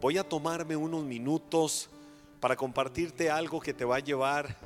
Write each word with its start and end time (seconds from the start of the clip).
voy 0.00 0.16
a 0.16 0.24
tomarme 0.24 0.76
unos 0.76 1.04
minutos 1.04 1.90
para 2.40 2.56
compartirte 2.56 3.30
algo 3.30 3.60
que 3.60 3.74
te 3.74 3.84
va 3.84 3.96
a 3.96 4.00
llevar 4.00 4.56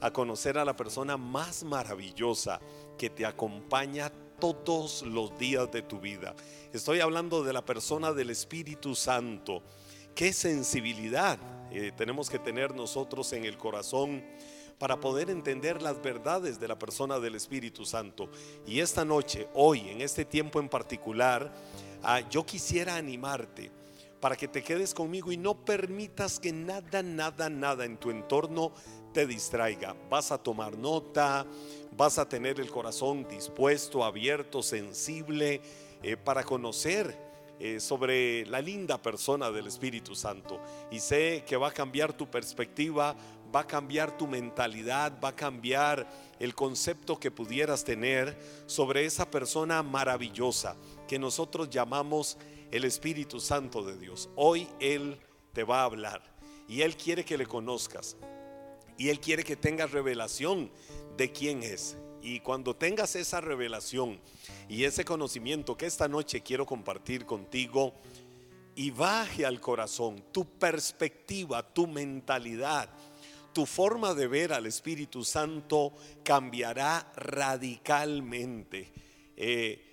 a 0.00 0.10
conocer 0.10 0.58
a 0.58 0.64
la 0.64 0.74
persona 0.74 1.16
más 1.16 1.62
maravillosa 1.62 2.60
que 2.98 3.10
te 3.10 3.24
acompaña 3.24 4.10
todos 4.40 5.02
los 5.02 5.38
días 5.38 5.70
de 5.70 5.82
tu 5.82 6.00
vida. 6.00 6.34
Estoy 6.72 7.00
hablando 7.00 7.44
de 7.44 7.52
la 7.52 7.64
persona 7.64 8.12
del 8.12 8.30
Espíritu 8.30 8.96
Santo. 8.96 9.62
Qué 10.14 10.32
sensibilidad 10.32 11.38
eh, 11.70 11.92
tenemos 11.96 12.28
que 12.28 12.40
tener 12.40 12.74
nosotros 12.74 13.32
en 13.32 13.44
el 13.44 13.56
corazón 13.56 14.24
para 14.78 14.98
poder 14.98 15.30
entender 15.30 15.80
las 15.80 16.02
verdades 16.02 16.58
de 16.58 16.66
la 16.66 16.78
persona 16.78 17.20
del 17.20 17.36
Espíritu 17.36 17.84
Santo. 17.84 18.30
Y 18.66 18.80
esta 18.80 19.04
noche, 19.04 19.46
hoy, 19.54 19.90
en 19.90 20.00
este 20.00 20.24
tiempo 20.24 20.58
en 20.58 20.70
particular, 20.70 21.52
ah, 22.02 22.20
yo 22.30 22.44
quisiera 22.44 22.96
animarte 22.96 23.70
para 24.20 24.36
que 24.36 24.48
te 24.48 24.62
quedes 24.62 24.94
conmigo 24.94 25.32
y 25.32 25.36
no 25.36 25.64
permitas 25.64 26.38
que 26.38 26.52
nada, 26.52 27.02
nada, 27.02 27.48
nada 27.48 27.84
en 27.84 27.96
tu 27.96 28.10
entorno 28.10 28.72
te 29.12 29.26
distraiga. 29.26 29.96
Vas 30.08 30.30
a 30.30 30.38
tomar 30.38 30.76
nota, 30.76 31.46
vas 31.96 32.18
a 32.18 32.28
tener 32.28 32.60
el 32.60 32.70
corazón 32.70 33.26
dispuesto, 33.28 34.04
abierto, 34.04 34.62
sensible 34.62 35.60
eh, 36.02 36.16
para 36.16 36.44
conocer 36.44 37.30
eh, 37.58 37.80
sobre 37.80 38.46
la 38.46 38.60
linda 38.60 38.96
persona 39.02 39.50
del 39.50 39.66
Espíritu 39.66 40.14
Santo. 40.14 40.60
Y 40.90 41.00
sé 41.00 41.44
que 41.46 41.56
va 41.56 41.68
a 41.68 41.72
cambiar 41.72 42.12
tu 42.12 42.30
perspectiva, 42.30 43.16
va 43.54 43.60
a 43.60 43.66
cambiar 43.66 44.16
tu 44.16 44.26
mentalidad, 44.26 45.18
va 45.22 45.30
a 45.30 45.36
cambiar 45.36 46.08
el 46.38 46.54
concepto 46.54 47.18
que 47.18 47.30
pudieras 47.30 47.84
tener 47.84 48.38
sobre 48.66 49.04
esa 49.04 49.30
persona 49.30 49.82
maravillosa 49.82 50.76
que 51.06 51.18
nosotros 51.18 51.68
llamamos 51.68 52.38
el 52.70 52.84
Espíritu 52.84 53.40
Santo 53.40 53.82
de 53.82 53.96
Dios. 53.98 54.28
Hoy 54.36 54.68
Él 54.78 55.18
te 55.52 55.64
va 55.64 55.80
a 55.80 55.84
hablar 55.84 56.22
y 56.68 56.82
Él 56.82 56.96
quiere 56.96 57.24
que 57.24 57.38
le 57.38 57.46
conozcas 57.46 58.16
y 58.96 59.08
Él 59.08 59.20
quiere 59.20 59.44
que 59.44 59.56
tengas 59.56 59.90
revelación 59.90 60.70
de 61.16 61.32
quién 61.32 61.62
es. 61.62 61.96
Y 62.22 62.40
cuando 62.40 62.76
tengas 62.76 63.16
esa 63.16 63.40
revelación 63.40 64.20
y 64.68 64.84
ese 64.84 65.04
conocimiento 65.04 65.76
que 65.76 65.86
esta 65.86 66.06
noche 66.06 66.42
quiero 66.42 66.66
compartir 66.66 67.24
contigo, 67.24 67.94
y 68.80 68.90
baje 68.90 69.44
al 69.44 69.60
corazón 69.60 70.24
tu 70.32 70.46
perspectiva, 70.58 71.62
tu 71.62 71.86
mentalidad, 71.86 72.88
tu 73.52 73.66
forma 73.66 74.14
de 74.14 74.26
ver 74.26 74.52
al 74.52 74.64
Espíritu 74.66 75.24
Santo 75.24 75.92
cambiará 76.22 77.12
radicalmente. 77.16 78.90
Eh, 79.36 79.89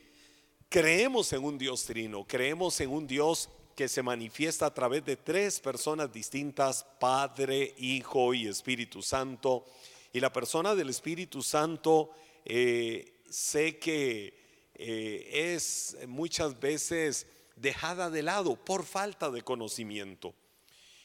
creemos 0.70 1.32
en 1.34 1.44
un 1.44 1.58
Dios 1.58 1.86
trino, 1.86 2.26
creemos 2.26 2.80
en 2.82 2.90
un 2.90 3.08
Dios 3.08 3.50
que 3.76 3.88
se 3.88 4.02
manifiesta 4.02 4.66
a 4.66 4.74
través 4.74 5.06
de 5.06 5.16
tres 5.16 5.60
personas 5.60 6.12
distintas, 6.12 6.86
Padre, 7.00 7.76
Hijo 7.78 8.34
y 8.34 8.48
Espíritu 8.48 9.02
Santo. 9.02 9.66
Y 10.12 10.20
la 10.20 10.34
persona 10.34 10.74
del 10.74 10.90
Espíritu 10.90 11.44
Santo 11.44 12.10
eh, 12.44 13.22
sé 13.30 13.78
que 13.78 14.34
eh, 14.74 15.54
es 15.54 15.96
muchas 16.08 16.60
veces 16.60 17.28
dejada 17.56 18.10
de 18.10 18.24
lado 18.24 18.56
por 18.56 18.84
falta 18.84 19.30
de 19.30 19.44
conocimiento. 19.44 20.34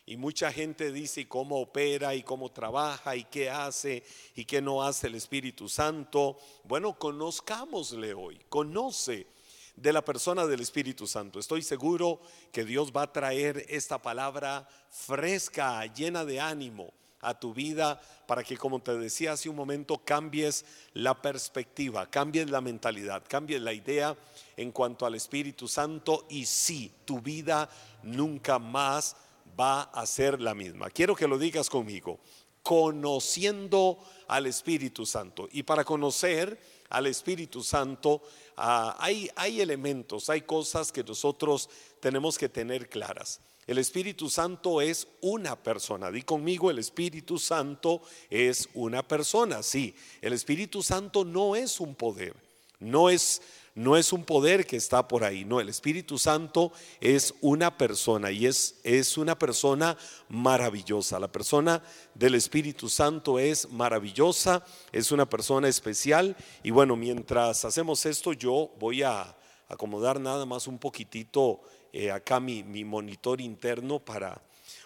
Y 0.04 0.16
mucha 0.16 0.50
gente 0.50 0.92
dice 0.92 1.28
cómo 1.28 1.60
opera 1.60 2.14
y 2.14 2.22
cómo 2.22 2.50
trabaja 2.50 3.14
y 3.16 3.24
qué 3.24 3.50
hace 3.50 4.02
y 4.34 4.44
qué 4.46 4.60
no 4.60 4.82
hace 4.82 5.06
el 5.06 5.14
Espíritu 5.14 5.68
Santo. 5.68 6.38
Bueno, 6.64 6.98
conozcámosle 6.98 8.12
hoy, 8.14 8.40
conoce 8.48 9.26
de 9.76 9.92
la 9.92 10.04
persona 10.04 10.46
del 10.46 10.60
Espíritu 10.60 11.06
Santo. 11.06 11.38
Estoy 11.38 11.62
seguro 11.62 12.20
que 12.52 12.64
Dios 12.64 12.92
va 12.94 13.02
a 13.02 13.12
traer 13.12 13.64
esta 13.68 14.00
palabra 14.00 14.68
fresca, 14.90 15.84
llena 15.86 16.24
de 16.24 16.40
ánimo 16.40 16.92
a 17.20 17.38
tu 17.38 17.54
vida 17.54 18.00
para 18.26 18.42
que, 18.42 18.56
como 18.56 18.80
te 18.80 18.96
decía 18.98 19.32
hace 19.32 19.48
un 19.48 19.56
momento, 19.56 19.98
cambies 20.04 20.64
la 20.92 21.20
perspectiva, 21.20 22.10
cambies 22.10 22.50
la 22.50 22.60
mentalidad, 22.60 23.22
cambies 23.26 23.62
la 23.62 23.72
idea 23.72 24.16
en 24.56 24.72
cuanto 24.72 25.06
al 25.06 25.14
Espíritu 25.14 25.68
Santo 25.68 26.26
y 26.28 26.44
sí, 26.44 26.92
tu 27.04 27.20
vida 27.20 27.70
nunca 28.02 28.58
más 28.58 29.16
va 29.58 29.82
a 29.82 30.04
ser 30.06 30.40
la 30.40 30.54
misma. 30.54 30.90
Quiero 30.90 31.14
que 31.14 31.28
lo 31.28 31.38
digas 31.38 31.70
conmigo, 31.70 32.18
conociendo 32.62 33.98
al 34.28 34.46
Espíritu 34.46 35.06
Santo. 35.06 35.48
Y 35.52 35.62
para 35.62 35.84
conocer 35.84 36.58
al 36.90 37.06
Espíritu 37.06 37.62
Santo 37.62 38.22
ah, 38.56 38.96
hay, 38.98 39.30
hay 39.36 39.60
elementos, 39.60 40.30
hay 40.30 40.42
cosas 40.42 40.92
que 40.92 41.04
nosotros 41.04 41.68
tenemos 42.00 42.38
que 42.38 42.48
tener 42.48 42.88
claras. 42.88 43.40
El 43.66 43.78
Espíritu 43.78 44.28
Santo 44.28 44.80
es 44.80 45.06
una 45.20 45.62
persona. 45.62 46.10
Di 46.10 46.22
conmigo, 46.22 46.70
el 46.70 46.78
Espíritu 46.78 47.38
Santo 47.38 48.02
es 48.28 48.68
una 48.74 49.06
persona. 49.06 49.62
Sí, 49.62 49.94
el 50.20 50.32
Espíritu 50.32 50.82
Santo 50.82 51.24
no 51.24 51.54
es 51.54 51.78
un 51.78 51.94
poder, 51.94 52.34
no 52.80 53.08
es 53.08 53.40
no 53.74 53.96
es 53.96 54.12
un 54.12 54.24
poder 54.24 54.66
que 54.66 54.76
está 54.76 55.08
por 55.08 55.24
ahí, 55.24 55.44
no, 55.44 55.60
el 55.60 55.68
Espíritu 55.68 56.18
Santo 56.18 56.72
es 57.00 57.34
una 57.40 57.78
persona 57.78 58.30
y 58.30 58.46
es, 58.46 58.80
es 58.84 59.16
una 59.16 59.38
persona 59.38 59.96
maravillosa. 60.28 61.18
La 61.18 61.32
persona 61.32 61.82
del 62.14 62.34
Espíritu 62.34 62.88
Santo 62.88 63.38
es 63.38 63.70
maravillosa, 63.70 64.64
es 64.92 65.10
una 65.10 65.28
persona 65.28 65.68
especial 65.68 66.36
y 66.62 66.70
bueno, 66.70 66.96
mientras 66.96 67.64
hacemos 67.64 68.04
esto 68.04 68.32
yo 68.34 68.70
voy 68.78 69.02
a 69.02 69.34
acomodar 69.68 70.20
nada 70.20 70.44
más 70.44 70.66
un 70.66 70.78
poquitito 70.78 71.62
eh, 71.94 72.10
acá 72.10 72.40
mi, 72.40 72.62
mi, 72.62 72.84
monitor 72.84 73.40
interno 73.40 73.98
para, 73.98 74.42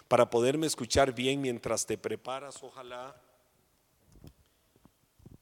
para 0.07 0.29
poderme 0.29 0.67
escuchar 0.67 1.13
bien 1.13 1.41
mientras 1.41 1.85
te 1.85 1.97
preparas, 1.97 2.63
ojalá 2.63 3.15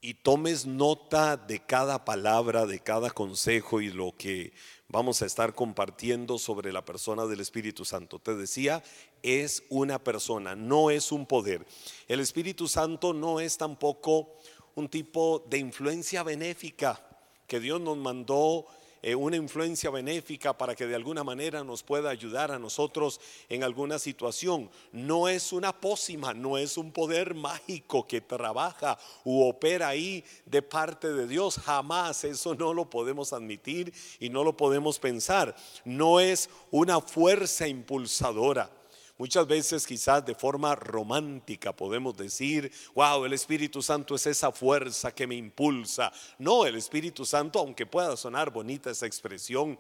y 0.05 0.13
tomes 0.13 0.67
nota 0.67 1.35
de 1.35 1.65
cada 1.65 2.05
palabra, 2.05 2.67
de 2.67 2.79
cada 2.79 3.09
consejo 3.09 3.81
y 3.81 3.89
lo 3.89 4.13
que 4.15 4.53
vamos 4.87 5.23
a 5.23 5.25
estar 5.25 5.55
compartiendo 5.55 6.37
sobre 6.37 6.71
la 6.71 6.85
persona 6.85 7.25
del 7.25 7.39
Espíritu 7.39 7.85
Santo. 7.85 8.19
Te 8.19 8.35
decía, 8.35 8.83
es 9.23 9.63
una 9.67 9.97
persona, 9.97 10.55
no 10.55 10.91
es 10.91 11.11
un 11.11 11.25
poder. 11.25 11.65
El 12.07 12.19
Espíritu 12.19 12.67
Santo 12.67 13.13
no 13.13 13.39
es 13.39 13.57
tampoco 13.57 14.29
un 14.75 14.89
tipo 14.89 15.43
de 15.49 15.57
influencia 15.57 16.21
benéfica 16.21 17.03
que 17.47 17.59
Dios 17.59 17.81
nos 17.81 17.97
mandó 17.97 18.67
eh, 19.05 19.13
una 19.13 19.35
influencia 19.35 19.91
benéfica 19.91 20.57
para 20.57 20.73
que 20.73 20.87
de 20.87 20.95
alguna 20.95 21.23
manera 21.23 21.63
nos 21.63 21.83
pueda 21.83 22.09
ayudar 22.09 22.49
a 22.49 22.57
nosotros 22.57 23.21
en 23.49 23.63
alguna 23.63 23.99
situación. 23.99 24.67
No 24.91 25.27
es 25.27 25.53
una 25.53 25.79
pócima, 25.79 26.33
no 26.33 26.57
es 26.57 26.75
un 26.75 26.91
poder 26.91 27.35
mágico 27.35 28.07
que 28.07 28.21
trabaja 28.21 28.97
u 29.23 29.43
opera 29.43 29.89
ahí 29.89 30.23
de 30.47 30.63
parte 30.63 31.13
de 31.13 31.27
Dios. 31.27 31.59
Jamás 31.59 32.23
eso 32.23 32.55
no 32.55 32.73
lo 32.73 32.89
podemos 32.89 33.31
admitir 33.31 33.93
y 34.19 34.29
no 34.29 34.43
lo 34.43 34.57
podemos 34.57 34.97
pensar. 34.97 35.55
No 35.83 36.19
es 36.19 36.49
una 36.71 36.99
fuerza 36.99 37.67
impulsadora. 37.67 38.74
Muchas 39.17 39.47
veces 39.47 39.87
quizás 39.87 40.25
de 40.25 40.35
forma 40.35 40.75
romántica 40.75 41.73
podemos 41.73 42.17
decir, 42.17 42.69
wow, 42.93 43.23
el 43.23 43.31
Espíritu 43.31 43.81
Santo 43.81 44.15
es 44.15 44.27
esa 44.27 44.51
fuerza 44.51 45.15
que 45.15 45.25
me 45.25 45.35
impulsa. 45.35 46.11
No, 46.37 46.65
el 46.65 46.75
Espíritu 46.75 47.25
Santo, 47.25 47.59
aunque 47.59 47.85
pueda 47.85 48.17
sonar 48.17 48.51
bonita 48.51 48.91
esa 48.91 49.05
expresión, 49.05 49.79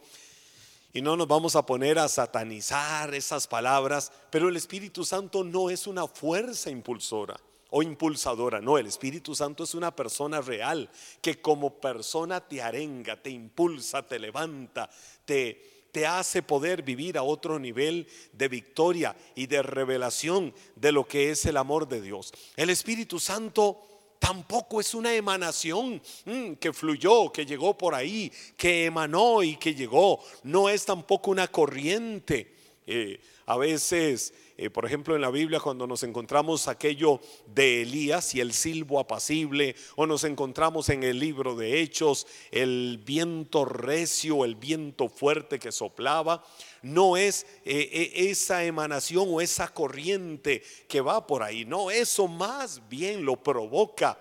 y 0.93 1.01
no 1.01 1.17
nos 1.17 1.27
vamos 1.27 1.57
a 1.57 1.65
poner 1.65 1.99
a 1.99 2.07
satanizar 2.07 3.13
esas 3.13 3.47
palabras, 3.47 4.13
pero 4.29 4.47
el 4.47 4.55
Espíritu 4.55 5.03
Santo 5.03 5.43
no 5.43 5.69
es 5.69 5.87
una 5.87 6.07
fuerza 6.07 6.69
impulsora 6.69 7.37
o 7.71 7.83
impulsadora, 7.83 8.61
no, 8.61 8.77
el 8.77 8.87
Espíritu 8.87 9.35
Santo 9.35 9.65
es 9.65 9.75
una 9.75 9.93
persona 9.93 10.39
real 10.39 10.89
que 11.21 11.41
como 11.41 11.81
persona 11.81 12.39
te 12.39 12.61
arenga, 12.61 13.21
te 13.21 13.31
impulsa, 13.31 14.07
te 14.07 14.17
levanta, 14.17 14.89
te 15.25 15.74
te 15.95 16.05
hace 16.05 16.43
poder 16.43 16.83
vivir 16.83 17.17
a 17.17 17.23
otro 17.23 17.57
nivel 17.57 18.05
de 18.33 18.49
victoria 18.49 19.15
y 19.33 19.47
de 19.47 19.63
revelación 19.63 20.53
de 20.75 20.91
lo 20.91 21.07
que 21.07 21.31
es 21.31 21.45
el 21.45 21.55
amor 21.55 21.87
de 21.87 22.01
Dios. 22.01 22.33
El 22.57 22.69
Espíritu 22.69 23.17
Santo 23.17 23.79
tampoco 24.19 24.81
es 24.81 24.93
una 24.93 25.15
emanación 25.15 26.01
mm, 26.25 26.55
que 26.55 26.73
fluyó, 26.73 27.31
que 27.31 27.45
llegó 27.45 27.77
por 27.77 27.95
ahí, 27.95 28.29
que 28.57 28.83
emanó 28.83 29.41
y 29.41 29.55
que 29.55 29.73
llegó. 29.73 30.19
No 30.43 30.67
es 30.67 30.83
tampoco 30.83 31.31
una 31.31 31.47
corriente. 31.47 32.54
Eh, 32.87 33.19
a 33.45 33.57
veces 33.57 34.33
eh, 34.57 34.69
por 34.69 34.85
ejemplo, 34.85 35.15
en 35.15 35.21
la 35.21 35.31
Biblia 35.31 35.59
cuando 35.59 35.85
nos 35.85 36.03
encontramos 36.03 36.69
aquello 36.69 37.19
de 37.45 37.81
Elías 37.81 38.33
y 38.35 38.39
el 38.39 38.53
silbo 38.53 39.01
apacible, 39.01 39.75
o 39.97 40.05
nos 40.05 40.23
encontramos 40.23 40.87
en 40.87 41.03
el 41.03 41.19
libro 41.19 41.57
de 41.57 41.81
Hechos, 41.81 42.25
el 42.51 43.01
viento 43.05 43.65
recio, 43.65 44.45
el 44.45 44.55
viento 44.55 45.09
fuerte 45.09 45.59
que 45.59 45.73
soplaba, 45.73 46.41
no 46.83 47.17
es 47.17 47.45
eh, 47.65 48.13
esa 48.15 48.63
emanación 48.63 49.27
o 49.29 49.41
esa 49.41 49.67
corriente 49.73 50.63
que 50.87 51.01
va 51.01 51.27
por 51.27 51.43
ahí, 51.43 51.65
no, 51.65 51.91
eso 51.91 52.29
más 52.29 52.87
bien 52.87 53.25
lo 53.25 53.35
provoca 53.35 54.17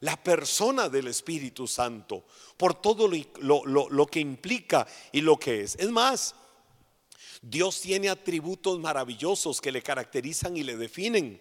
la 0.00 0.16
persona 0.16 0.88
del 0.88 1.06
Espíritu 1.06 1.68
Santo, 1.68 2.24
por 2.56 2.74
todo 2.80 3.08
lo, 3.40 3.88
lo, 3.88 4.06
que 4.06 4.20
implica 4.20 4.86
y 5.12 5.20
lo 5.20 5.38
que 5.38 5.62
es. 5.62 5.74
Es 5.76 5.90
más, 5.90 6.34
Dios 7.42 7.80
tiene 7.80 8.08
atributos 8.08 8.78
maravillosos 8.78 9.60
que 9.60 9.72
le 9.72 9.82
caracterizan 9.82 10.56
y 10.56 10.62
le 10.62 10.76
definen. 10.76 11.40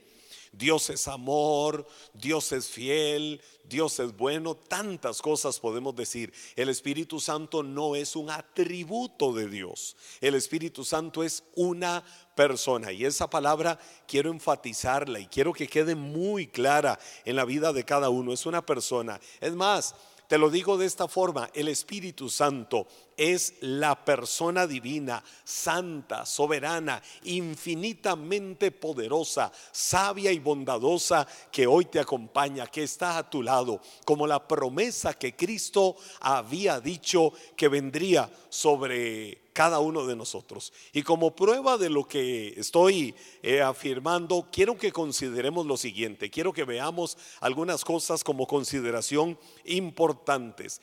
Dios 0.52 0.90
es 0.90 1.08
amor, 1.08 1.88
Dios 2.14 2.52
es 2.52 2.68
fiel, 2.68 3.42
Dios 3.64 4.00
es 4.00 4.16
bueno, 4.16 4.56
tantas 4.56 5.22
cosas 5.22 5.60
podemos 5.60 5.96
decir. 5.96 6.34
El 6.56 6.70
Espíritu 6.70 7.20
Santo 7.20 7.64
no 7.64 7.96
es 7.96 8.16
un 8.16 8.30
atributo 8.30 9.34
de 9.34 9.50
Dios, 9.50 9.96
el 10.22 10.36
Espíritu 10.36 10.84
Santo 10.84 11.24
es 11.24 11.44
una 11.56 12.04
persona 12.36 12.92
y 12.92 13.06
esa 13.06 13.30
palabra 13.30 13.80
quiero 14.08 14.32
enfatizarla 14.32 15.20
y 15.20 15.28
quiero 15.28 15.54
que 15.54 15.68
quede 15.68 15.96
muy 15.96 16.48
clara 16.48 17.00
en 17.26 17.36
la 17.36 17.46
vida 17.46 17.74
de 17.74 17.84
cada 17.84 18.10
uno, 18.10 18.34
es 18.34 18.46
una 18.46 18.66
persona. 18.66 19.20
Es 19.42 19.54
más, 19.54 19.96
te 20.27 20.38
lo 20.38 20.50
digo 20.50 20.77
de 20.77 20.85
esta 20.85 21.07
forma, 21.07 21.50
el 21.53 21.69
Espíritu 21.69 22.29
Santo 22.29 22.85
es 23.15 23.53
la 23.62 24.03
persona 24.03 24.68
divina, 24.68 25.24
santa, 25.44 26.25
soberana, 26.25 27.01
infinitamente 27.24 28.71
poderosa, 28.71 29.51
sabia 29.71 30.31
y 30.33 30.39
bondadosa 30.39 31.25
que 31.50 31.65
hoy 31.65 31.85
te 31.85 32.00
acompaña, 32.00 32.68
que 32.68 32.83
está 32.83 33.18
a 33.18 33.29
tu 33.29 33.41
lado, 33.41 33.81
como 34.06 34.27
la 34.27 34.45
promesa 34.47 35.13
que 35.13 35.35
Cristo 35.35 35.95
había 36.19 36.81
dicho 36.81 37.31
que 37.56 37.69
vendría 37.69 38.29
sobre 38.50 39.47
cada 39.57 39.80
uno 39.80 40.06
de 40.06 40.15
nosotros. 40.15 40.71
Y 40.94 41.01
como 41.01 41.36
prueba 41.36 41.80
de 41.80 41.89
lo 41.89 42.07
que 42.07 42.50
estoy 42.59 43.15
eh, 43.42 43.59
afirmando, 43.59 44.50
quiero 44.51 44.77
que 44.77 44.92
consideremos 44.92 45.65
lo 45.65 45.77
siguiente, 45.77 46.30
quiero 46.30 46.54
que 46.54 46.63
veamos 46.63 47.18
algunas 47.39 47.83
cosas 47.83 48.24
como 48.24 48.45
consideración 48.45 49.36
importantes. 49.65 50.80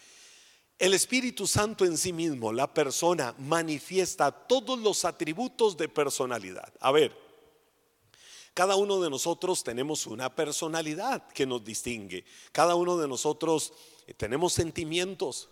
El 0.76 0.92
Espíritu 0.92 1.46
Santo 1.46 1.84
en 1.84 1.96
sí 1.96 2.12
mismo, 2.12 2.52
la 2.52 2.74
persona, 2.74 3.32
manifiesta 3.38 4.32
todos 4.32 4.76
los 4.80 5.04
atributos 5.04 5.76
de 5.76 5.88
personalidad. 5.88 6.74
A 6.80 6.90
ver, 6.90 7.16
cada 8.54 8.74
uno 8.74 9.00
de 9.00 9.08
nosotros 9.08 9.62
tenemos 9.62 10.04
una 10.04 10.34
personalidad 10.34 11.28
que 11.28 11.46
nos 11.46 11.62
distingue. 11.62 12.24
Cada 12.50 12.74
uno 12.74 12.96
de 12.96 13.06
nosotros 13.06 13.72
eh, 14.08 14.14
tenemos 14.14 14.52
sentimientos, 14.52 15.48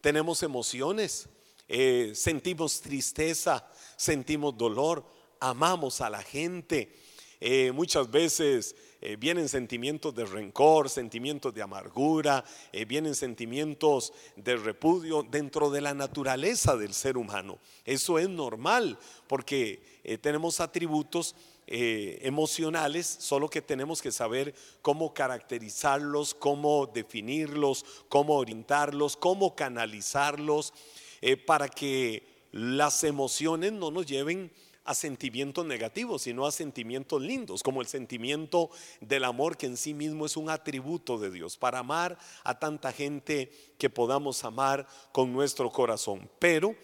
tenemos 0.00 0.42
emociones, 0.42 1.28
eh, 1.68 2.12
sentimos 2.14 2.80
tristeza, 2.80 3.66
sentimos 3.96 4.56
dolor, 4.56 5.04
amamos 5.40 6.00
a 6.00 6.10
la 6.10 6.22
gente. 6.22 6.92
Eh, 7.40 7.72
muchas 7.72 8.10
veces 8.10 8.76
eh, 9.00 9.16
vienen 9.16 9.48
sentimientos 9.48 10.14
de 10.14 10.24
rencor, 10.24 10.90
sentimientos 10.90 11.52
de 11.54 11.62
amargura, 11.62 12.44
vienen 12.86 13.14
sentimientos 13.14 14.12
de 14.36 14.56
repudio 14.56 15.22
dentro 15.22 15.70
de 15.70 15.80
la 15.80 15.94
naturaleza 15.94 16.76
del 16.76 16.94
ser 16.94 17.16
humano. 17.16 17.58
Eso 17.84 18.18
es 18.18 18.28
normal 18.28 18.98
porque 19.26 19.82
tenemos 20.20 20.60
atributos 20.60 21.34
emocionales, 21.66 23.06
solo 23.06 23.48
que 23.48 23.62
tenemos 23.62 24.02
que 24.02 24.12
saber 24.12 24.54
cómo 24.82 25.14
caracterizarlos, 25.14 26.34
cómo 26.34 26.86
definirlos, 26.86 27.84
cómo 28.08 28.34
orientarlos, 28.34 29.16
cómo 29.16 29.56
canalizarlos 29.56 30.74
eh, 31.22 31.38
para 31.38 31.68
que 31.68 32.26
las 32.52 33.02
emociones 33.04 33.72
no 33.72 33.90
nos 33.90 34.04
lleven 34.04 34.52
a 34.84 34.94
sentimientos 34.94 35.64
negativos, 35.64 36.22
sino 36.22 36.44
a 36.46 36.52
sentimientos 36.52 37.22
lindos, 37.22 37.62
como 37.62 37.80
el 37.80 37.86
sentimiento 37.86 38.70
del 39.00 39.24
amor 39.24 39.56
que 39.56 39.66
en 39.66 39.76
sí 39.76 39.94
mismo 39.94 40.26
es 40.26 40.36
un 40.36 40.50
atributo 40.50 41.18
de 41.18 41.30
Dios, 41.30 41.56
para 41.56 41.78
amar 41.78 42.18
a 42.44 42.58
tanta 42.58 42.92
gente 42.92 43.50
que 43.78 43.90
podamos 43.90 44.44
amar 44.44 44.86
con 45.12 45.32
nuestro 45.32 45.70
corazón. 45.70 46.28
Pero 46.38 46.74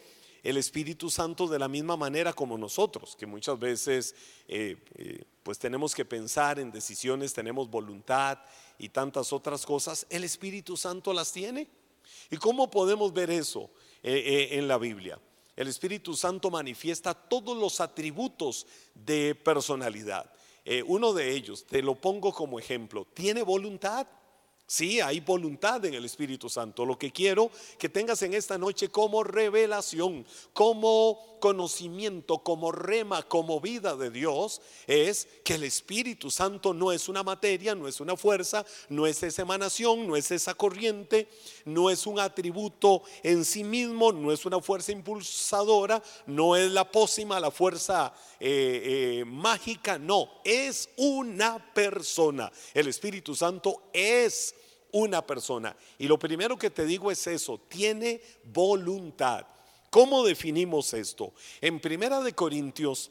el 0.42 0.56
Espíritu 0.56 1.10
Santo 1.10 1.48
de 1.48 1.58
la 1.58 1.68
misma 1.68 1.96
manera 1.96 2.32
como 2.32 2.56
nosotros, 2.56 3.16
que 3.16 3.26
muchas 3.26 3.58
veces 3.58 4.14
eh, 4.46 4.76
eh, 4.94 5.24
pues 5.42 5.58
tenemos 5.58 5.94
que 5.94 6.04
pensar 6.04 6.60
en 6.60 6.70
decisiones, 6.70 7.34
tenemos 7.34 7.68
voluntad 7.68 8.38
y 8.78 8.90
tantas 8.90 9.32
otras 9.32 9.66
cosas, 9.66 10.06
el 10.08 10.24
Espíritu 10.24 10.76
Santo 10.76 11.12
las 11.12 11.32
tiene. 11.32 11.68
¿Y 12.30 12.36
cómo 12.36 12.70
podemos 12.70 13.12
ver 13.12 13.30
eso? 13.30 13.70
Eh, 14.10 14.24
eh, 14.24 14.58
en 14.58 14.66
la 14.66 14.78
Biblia. 14.78 15.20
El 15.54 15.68
Espíritu 15.68 16.16
Santo 16.16 16.50
manifiesta 16.50 17.12
todos 17.12 17.54
los 17.54 17.78
atributos 17.78 18.66
de 18.94 19.34
personalidad. 19.34 20.32
Eh, 20.64 20.82
uno 20.82 21.12
de 21.12 21.32
ellos, 21.32 21.66
te 21.66 21.82
lo 21.82 21.94
pongo 21.94 22.32
como 22.32 22.58
ejemplo, 22.58 23.06
tiene 23.12 23.42
voluntad. 23.42 24.06
Sí, 24.70 25.00
hay 25.00 25.20
voluntad 25.20 25.82
en 25.86 25.94
el 25.94 26.04
Espíritu 26.04 26.50
Santo. 26.50 26.84
Lo 26.84 26.98
que 26.98 27.10
quiero 27.10 27.50
que 27.78 27.88
tengas 27.88 28.20
en 28.20 28.34
esta 28.34 28.58
noche 28.58 28.90
como 28.90 29.24
revelación, 29.24 30.26
como 30.52 31.38
conocimiento, 31.40 32.40
como 32.40 32.70
rema, 32.70 33.22
como 33.22 33.62
vida 33.62 33.96
de 33.96 34.10
Dios, 34.10 34.60
es 34.86 35.26
que 35.42 35.54
el 35.54 35.64
Espíritu 35.64 36.30
Santo 36.30 36.74
no 36.74 36.92
es 36.92 37.08
una 37.08 37.22
materia, 37.22 37.74
no 37.74 37.88
es 37.88 37.98
una 37.98 38.14
fuerza, 38.14 38.66
no 38.90 39.06
es 39.06 39.22
esa 39.22 39.40
emanación, 39.40 40.06
no 40.06 40.16
es 40.16 40.30
esa 40.32 40.52
corriente, 40.52 41.28
no 41.64 41.88
es 41.88 42.06
un 42.06 42.20
atributo 42.20 43.04
en 43.22 43.46
sí 43.46 43.64
mismo, 43.64 44.12
no 44.12 44.32
es 44.32 44.44
una 44.44 44.60
fuerza 44.60 44.92
impulsadora, 44.92 46.02
no 46.26 46.56
es 46.56 46.70
la 46.70 46.90
pócima, 46.90 47.40
la 47.40 47.50
fuerza 47.50 48.12
eh, 48.38 49.20
eh, 49.20 49.24
mágica, 49.24 49.98
no, 49.98 50.28
es 50.44 50.90
una 50.96 51.72
persona. 51.72 52.52
El 52.74 52.88
Espíritu 52.88 53.34
Santo 53.34 53.84
es 53.94 54.56
una 54.92 55.26
persona. 55.26 55.76
Y 55.98 56.06
lo 56.06 56.18
primero 56.18 56.58
que 56.58 56.70
te 56.70 56.86
digo 56.86 57.10
es 57.10 57.26
eso, 57.26 57.58
tiene 57.68 58.20
voluntad. 58.44 59.46
¿Cómo 59.90 60.24
definimos 60.24 60.92
esto? 60.94 61.32
En 61.60 61.80
Primera 61.80 62.20
de 62.20 62.34
Corintios 62.34 63.10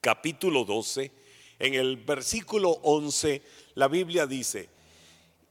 capítulo 0.00 0.64
12, 0.64 1.10
en 1.58 1.74
el 1.74 1.96
versículo 1.96 2.70
11, 2.82 3.42
la 3.74 3.88
Biblia 3.88 4.26
dice, 4.26 4.68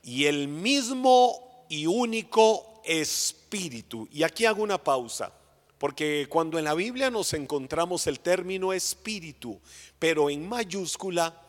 "Y 0.04 0.26
el 0.26 0.48
mismo 0.48 1.66
y 1.70 1.86
único 1.86 2.82
espíritu." 2.84 4.08
Y 4.12 4.24
aquí 4.24 4.46
hago 4.46 4.64
una 4.64 4.84
pausa. 4.84 5.32
Porque 5.78 6.28
cuando 6.30 6.60
en 6.60 6.66
la 6.66 6.76
Biblia 6.76 7.10
nos 7.10 7.34
encontramos 7.34 8.06
el 8.06 8.20
término 8.20 8.72
espíritu, 8.72 9.60
pero 9.98 10.30
en 10.30 10.48
mayúscula, 10.48 11.42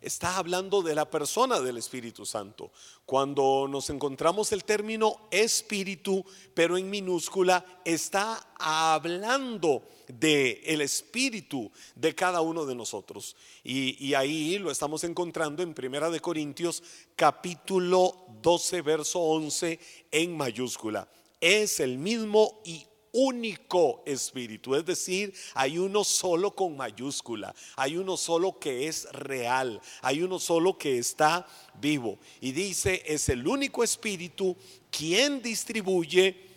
está 0.00 0.38
hablando 0.38 0.82
de 0.82 0.94
la 0.94 1.10
persona 1.10 1.60
del 1.60 1.76
Espíritu 1.76 2.24
Santo. 2.24 2.72
Cuando 3.04 3.66
nos 3.68 3.90
encontramos 3.90 4.52
el 4.52 4.64
término 4.64 5.28
espíritu, 5.30 6.24
pero 6.54 6.76
en 6.76 6.88
minúscula, 6.88 7.64
está 7.84 8.52
hablando 8.58 9.82
de 10.08 10.62
el 10.64 10.80
espíritu 10.80 11.70
de 11.94 12.14
cada 12.14 12.40
uno 12.40 12.66
de 12.66 12.74
nosotros. 12.74 13.36
Y, 13.62 14.04
y, 14.04 14.14
ahí 14.14 14.58
lo 14.58 14.70
estamos 14.70 15.04
encontrando 15.04 15.62
en 15.62 15.74
Primera 15.74 16.10
de 16.10 16.20
Corintios 16.20 16.82
capítulo 17.16 18.26
12 18.42 18.82
verso 18.82 19.20
11 19.20 19.78
en 20.10 20.36
mayúscula. 20.36 21.08
Es 21.40 21.80
el 21.80 21.98
mismo 21.98 22.60
y 22.64 22.86
único 23.12 24.02
espíritu, 24.06 24.74
es 24.74 24.84
decir, 24.84 25.34
hay 25.54 25.78
uno 25.78 26.04
solo 26.04 26.54
con 26.54 26.76
mayúscula, 26.76 27.54
hay 27.76 27.96
uno 27.96 28.16
solo 28.16 28.58
que 28.58 28.88
es 28.88 29.10
real, 29.12 29.80
hay 30.02 30.22
uno 30.22 30.38
solo 30.38 30.78
que 30.78 30.98
está 30.98 31.46
vivo. 31.80 32.18
Y 32.40 32.52
dice, 32.52 33.02
es 33.06 33.28
el 33.28 33.46
único 33.46 33.82
espíritu 33.82 34.56
quien 34.90 35.42
distribuye 35.42 36.50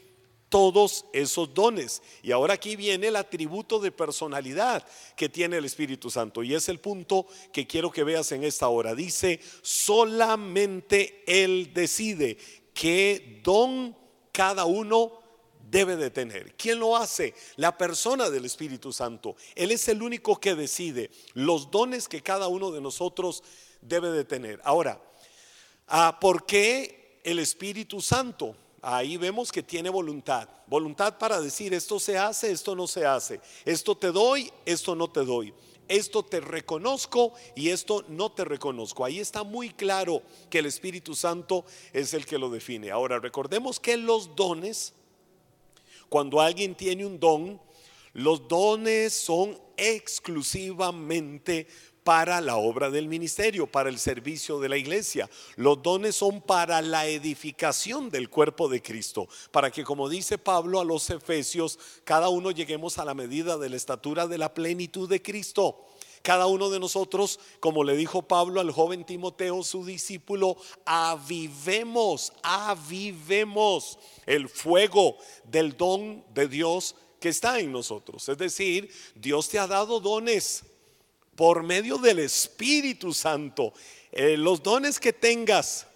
todos 0.54 1.06
esos 1.14 1.52
dones. 1.52 2.04
Y 2.22 2.32
ahora 2.32 2.54
aquí 2.54 2.76
viene 2.76 3.08
el 3.08 3.16
atributo 3.16 3.80
de 3.80 3.92
personalidad 3.92 4.86
que 5.16 5.28
tiene 5.28 5.58
el 5.58 5.66
Espíritu 5.66 6.12
Santo. 6.12 6.44
Y 6.44 6.54
es 6.54 6.70
el 6.70 6.80
punto 6.80 7.26
que 7.52 7.66
quiero 7.66 7.90
que 7.90 8.04
veas 8.04 8.32
en 8.34 8.44
esta 8.44 8.68
hora. 8.68 8.94
Dice, 8.94 9.40
solamente 9.64 11.24
Él 11.26 11.72
decide 11.74 12.38
qué 12.76 13.42
don 13.44 13.98
cada 14.32 14.66
uno 14.66 15.23
debe 15.74 15.96
de 15.96 16.12
tener. 16.12 16.54
¿Quién 16.56 16.80
lo 16.80 16.96
hace? 16.96 17.34
La 17.56 17.76
persona 17.76 18.30
del 18.30 18.46
Espíritu 18.46 18.94
Santo. 18.94 19.36
Él 19.56 19.72
es 19.72 19.88
el 19.88 20.04
único 20.04 20.40
que 20.40 20.54
decide 20.54 21.10
los 21.34 21.72
dones 21.72 22.08
que 22.08 22.22
cada 22.22 22.48
uno 22.48 22.72
de 22.72 22.80
nosotros 22.80 23.44
debe 23.82 24.12
de 24.12 24.24
tener. 24.24 24.62
Ahora, 24.64 25.02
ah, 25.88 26.20
¿por 26.22 26.46
qué 26.46 27.20
el 27.24 27.40
Espíritu 27.40 28.02
Santo? 28.02 28.56
Ahí 28.84 29.18
vemos 29.18 29.52
que 29.52 29.64
tiene 29.64 29.90
voluntad. 29.90 30.48
Voluntad 30.68 31.18
para 31.18 31.42
decir 31.42 31.74
esto 31.74 32.00
se 32.00 32.20
hace, 32.20 32.52
esto 32.52 32.76
no 32.76 32.86
se 32.86 33.08
hace. 33.08 33.42
Esto 33.66 33.98
te 33.98 34.12
doy, 34.12 34.52
esto 34.66 34.94
no 34.94 35.10
te 35.10 35.26
doy. 35.26 35.56
Esto 35.88 36.24
te 36.24 36.40
reconozco 36.40 37.34
y 37.56 37.70
esto 37.70 38.06
no 38.10 38.32
te 38.32 38.46
reconozco. 38.46 39.06
Ahí 39.06 39.20
está 39.20 39.44
muy 39.44 39.72
claro 39.72 40.22
que 40.52 40.60
el 40.60 40.68
Espíritu 40.68 41.16
Santo 41.16 41.66
es 41.94 42.14
el 42.14 42.28
que 42.28 42.38
lo 42.38 42.52
define. 42.52 42.92
Ahora, 42.92 43.18
recordemos 43.18 43.80
que 43.80 43.98
los 43.98 44.36
dones 44.36 44.94
cuando 46.14 46.40
alguien 46.40 46.76
tiene 46.76 47.08
un 47.08 47.20
don, 47.20 47.60
los 48.14 48.48
dones 48.48 49.14
son 49.14 49.60
exclusivamente 49.76 51.66
para 52.04 52.40
la 52.40 52.58
obra 52.58 52.92
del 52.92 53.08
ministerio, 53.08 53.66
para 53.66 53.90
el 53.90 53.98
servicio 53.98 54.60
de 54.60 54.70
la 54.70 54.78
iglesia. 54.78 55.28
Los 55.56 55.82
dones 55.82 56.16
son 56.16 56.40
para 56.40 56.84
la 56.84 57.08
edificación 57.08 58.12
del 58.12 58.30
cuerpo 58.30 58.70
de 58.70 58.84
Cristo, 58.84 59.28
para 59.50 59.72
que 59.72 59.84
como 59.84 60.08
dice 60.08 60.38
Pablo 60.38 60.80
a 60.80 60.86
los 60.86 61.10
Efesios, 61.10 61.80
cada 62.04 62.30
uno 62.30 62.52
lleguemos 62.52 63.00
a 63.00 63.06
la 63.06 63.16
medida 63.16 63.58
de 63.58 63.70
la 63.70 63.78
estatura 63.78 64.28
de 64.28 64.38
la 64.38 64.54
plenitud 64.54 65.10
de 65.10 65.20
Cristo. 65.20 65.84
Cada 66.24 66.48
uno 66.48 66.70
de 66.70 66.80
nosotros, 66.80 67.38
como 67.60 67.84
le 67.84 67.98
dijo 67.98 68.22
Pablo 68.22 68.62
al 68.62 68.72
joven 68.72 69.04
Timoteo, 69.06 69.62
su 69.62 69.86
discípulo, 69.86 70.56
avivemos, 70.86 72.32
avivemos 72.42 74.00
el 74.26 74.48
fuego 74.48 75.18
del 75.44 75.76
don 75.76 76.24
de 76.34 76.48
Dios 76.48 76.96
que 77.20 77.28
está 77.28 77.60
en 77.60 77.74
nosotros. 77.74 78.30
Es 78.30 78.38
decir, 78.38 78.90
Dios 79.16 79.50
te 79.50 79.60
ha 79.60 79.68
dado 79.68 80.00
dones 80.00 80.64
por 81.36 81.62
medio 81.62 81.98
del 81.98 82.20
Espíritu 82.20 83.14
Santo. 83.14 83.74
Eh, 84.14 84.38
los 84.38 84.64
dones 84.64 85.02
que 85.02 85.12
tengas, 85.12 85.88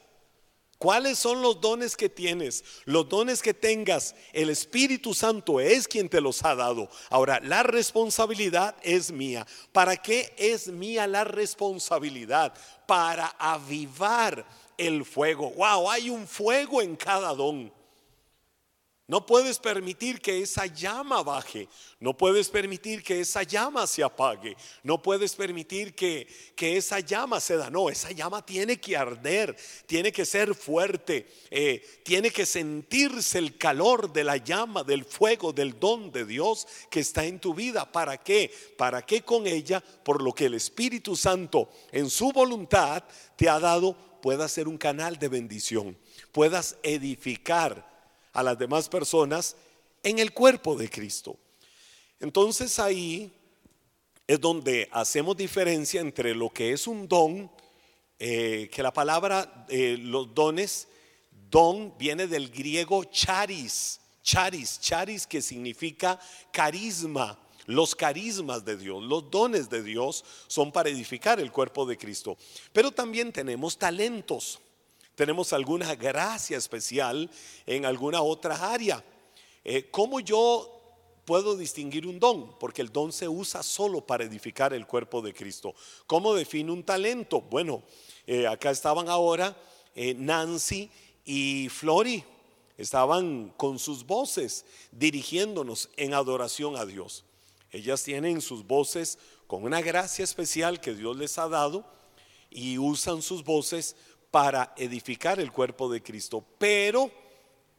¿Cuáles 0.78 1.18
son 1.18 1.42
los 1.42 1.60
dones 1.60 1.98
que 1.98 2.08
tienes? 2.08 2.64
Los 2.86 3.10
dones 3.10 3.42
que 3.42 3.56
tengas, 3.56 4.14
el 4.32 4.52
Espíritu 4.52 5.16
Santo 5.16 5.60
es 5.60 5.88
quien 5.88 6.08
te 6.08 6.22
los 6.22 6.44
ha 6.46 6.54
dado. 6.54 6.88
Ahora, 7.10 7.40
la 7.40 7.64
responsabilidad 7.64 8.76
es 8.84 9.12
mía. 9.12 9.48
¿Para 9.72 9.98
qué 9.98 10.36
es 10.38 10.68
mía 10.68 11.08
la 11.08 11.24
responsabilidad? 11.24 12.54
Para 12.86 13.28
avivar 13.40 14.46
el 14.78 15.04
fuego. 15.04 15.50
Wow, 15.52 15.90
hay 15.90 16.12
un 16.12 16.28
fuego 16.28 16.82
en 16.84 16.96
cada 16.96 17.34
don. 17.34 17.74
No 19.10 19.26
puedes 19.26 19.58
permitir 19.58 20.20
que 20.20 20.42
esa 20.42 20.66
llama 20.66 21.24
baje. 21.24 21.70
No 22.02 22.18
puedes 22.18 22.50
permitir 22.50 23.02
que 23.02 23.22
esa 23.22 23.44
llama 23.44 23.88
se 23.88 24.04
apague. 24.04 24.58
No 24.84 25.02
puedes 25.02 25.34
permitir 25.34 25.96
que, 25.96 26.28
que 26.58 26.76
esa 26.76 27.00
llama 27.00 27.40
se 27.40 27.56
da. 27.56 27.70
No, 27.70 27.90
esa 27.90 28.12
llama 28.12 28.46
tiene 28.46 28.82
que 28.82 28.98
arder, 28.98 29.56
tiene 29.86 30.12
que 30.12 30.26
ser 30.26 30.54
fuerte, 30.54 31.26
eh, 31.50 32.02
tiene 32.04 32.32
que 32.32 32.46
sentirse 32.46 33.38
el 33.38 33.58
calor 33.58 34.12
de 34.12 34.26
la 34.26 34.36
llama, 34.36 34.84
del 34.84 35.06
fuego, 35.06 35.54
del 35.54 35.80
don 35.80 36.12
de 36.12 36.26
Dios 36.26 36.68
que 36.92 37.00
está 37.00 37.24
en 37.24 37.40
tu 37.40 37.54
vida. 37.54 37.90
¿Para 37.90 38.18
qué? 38.18 38.52
Para 38.78 39.06
que 39.06 39.22
con 39.22 39.48
ella, 39.48 39.82
por 40.04 40.22
lo 40.22 40.34
que 40.34 40.48
el 40.48 40.56
Espíritu 40.56 41.16
Santo 41.16 41.70
en 41.94 42.10
su 42.10 42.34
voluntad 42.34 43.06
te 43.38 43.48
ha 43.48 43.58
dado, 43.58 43.96
pueda 44.22 44.50
ser 44.50 44.68
un 44.68 44.78
canal 44.78 45.18
de 45.18 45.30
bendición, 45.30 45.98
puedas 46.34 46.76
edificar 46.84 47.97
a 48.38 48.44
las 48.44 48.60
demás 48.60 48.88
personas 48.88 49.56
en 50.04 50.20
el 50.20 50.32
cuerpo 50.32 50.76
de 50.76 50.92
Cristo. 50.92 51.40
Entonces 52.20 52.78
ahí 52.78 53.34
es 54.28 54.40
donde 54.40 54.88
hacemos 54.92 55.36
diferencia 55.36 56.02
entre 56.02 56.36
lo 56.36 56.52
que 56.52 56.72
es 56.72 56.86
un 56.86 57.08
don, 57.08 57.50
eh, 58.20 58.70
que 58.72 58.84
la 58.84 58.94
palabra, 58.94 59.66
eh, 59.70 59.98
los 60.00 60.36
dones, 60.36 60.88
don 61.50 61.98
viene 61.98 62.28
del 62.28 62.52
griego 62.52 63.06
charis, 63.06 64.00
charis, 64.22 64.80
charis 64.82 65.26
que 65.26 65.42
significa 65.42 66.20
carisma. 66.52 67.40
Los 67.66 67.96
carismas 67.96 68.64
de 68.64 68.78
Dios, 68.78 69.04
los 69.04 69.32
dones 69.32 69.68
de 69.68 69.82
Dios 69.82 70.24
son 70.46 70.72
para 70.72 70.90
edificar 70.90 71.40
el 71.40 71.52
cuerpo 71.52 71.88
de 71.88 71.98
Cristo. 71.98 72.38
Pero 72.72 72.92
también 72.92 73.34
tenemos 73.34 73.80
talentos 73.80 74.60
tenemos 75.18 75.52
alguna 75.52 75.96
gracia 75.96 76.58
especial 76.58 77.28
en 77.66 77.86
alguna 77.88 78.22
otra 78.22 78.72
área. 78.72 79.04
Eh, 79.64 79.90
¿Cómo 79.90 80.20
yo 80.20 80.72
puedo 81.26 81.58
distinguir 81.58 82.06
un 82.06 82.20
don? 82.20 82.56
Porque 82.60 82.84
el 82.84 82.92
don 82.92 83.12
se 83.12 83.28
usa 83.28 83.64
solo 83.64 84.06
para 84.06 84.26
edificar 84.26 84.76
el 84.76 84.86
cuerpo 84.86 85.24
de 85.24 85.34
Cristo. 85.34 85.74
¿Cómo 86.06 86.36
define 86.36 86.72
un 86.72 86.84
talento? 86.84 87.42
Bueno, 87.42 87.82
eh, 88.28 88.46
acá 88.46 88.70
estaban 88.70 89.10
ahora 89.10 89.58
eh, 89.96 90.14
Nancy 90.14 90.92
y 91.26 91.68
Flori. 91.70 92.24
Estaban 92.78 93.52
con 93.58 93.80
sus 93.80 94.06
voces 94.06 94.66
dirigiéndonos 94.92 95.90
en 95.98 96.14
adoración 96.14 96.76
a 96.76 96.86
Dios. 96.86 97.26
Ellas 97.72 98.04
tienen 98.04 98.40
sus 98.40 98.68
voces 98.68 99.18
con 99.48 99.64
una 99.64 99.82
gracia 99.82 100.24
especial 100.24 100.80
que 100.80 100.94
Dios 100.94 101.18
les 101.18 101.40
ha 101.40 101.50
dado 101.50 101.84
y 102.52 102.78
usan 102.78 103.24
sus 103.24 103.44
voces 103.44 103.96
para 104.38 104.72
edificar 104.78 105.40
el 105.40 105.52
cuerpo 105.52 105.90
de 105.90 106.04
Cristo. 106.04 106.46
Pero 106.60 107.10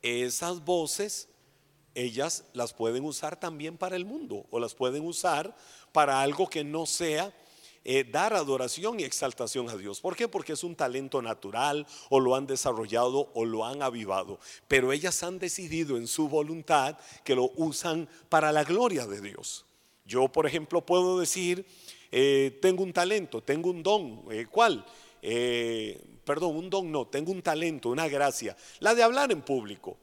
esas 0.02 0.64
voces, 0.64 1.28
ellas 1.94 2.46
las 2.52 2.72
pueden 2.72 3.04
usar 3.04 3.38
también 3.38 3.76
para 3.76 3.94
el 3.94 4.04
mundo 4.04 4.44
o 4.50 4.58
las 4.58 4.74
pueden 4.74 5.06
usar 5.06 5.54
para 5.92 6.20
algo 6.20 6.50
que 6.50 6.64
no 6.64 6.84
sea 6.84 7.32
eh, 7.84 8.02
dar 8.02 8.34
adoración 8.34 8.98
y 8.98 9.04
exaltación 9.04 9.70
a 9.70 9.76
Dios. 9.76 10.00
¿Por 10.00 10.16
qué? 10.16 10.26
Porque 10.26 10.54
es 10.54 10.64
un 10.64 10.74
talento 10.74 11.22
natural 11.22 11.86
o 12.10 12.18
lo 12.18 12.34
han 12.34 12.48
desarrollado 12.48 13.30
o 13.34 13.44
lo 13.44 13.64
han 13.64 13.80
avivado. 13.80 14.40
Pero 14.66 14.90
ellas 14.90 15.22
han 15.22 15.38
decidido 15.38 15.96
en 15.96 16.08
su 16.08 16.28
voluntad 16.28 16.98
que 17.22 17.36
lo 17.36 17.52
usan 17.54 18.08
para 18.28 18.50
la 18.50 18.64
gloria 18.64 19.06
de 19.06 19.20
Dios. 19.20 19.64
Yo, 20.04 20.26
por 20.26 20.44
ejemplo, 20.44 20.84
puedo 20.84 21.20
decir, 21.20 21.64
eh, 22.10 22.58
tengo 22.60 22.82
un 22.82 22.92
talento, 22.92 23.44
tengo 23.44 23.70
un 23.70 23.84
don. 23.84 24.24
Eh, 24.32 24.46
¿Cuál? 24.50 24.84
Perdón, 26.28 26.56
un 26.56 26.68
don 26.68 26.92
no, 26.92 27.06
tengo 27.06 27.32
un 27.32 27.40
talento, 27.40 27.88
una 27.88 28.06
gracia, 28.06 28.54
la 28.80 28.94
de 28.94 29.02
hablar 29.02 29.32
en 29.32 29.40
público. 29.40 29.96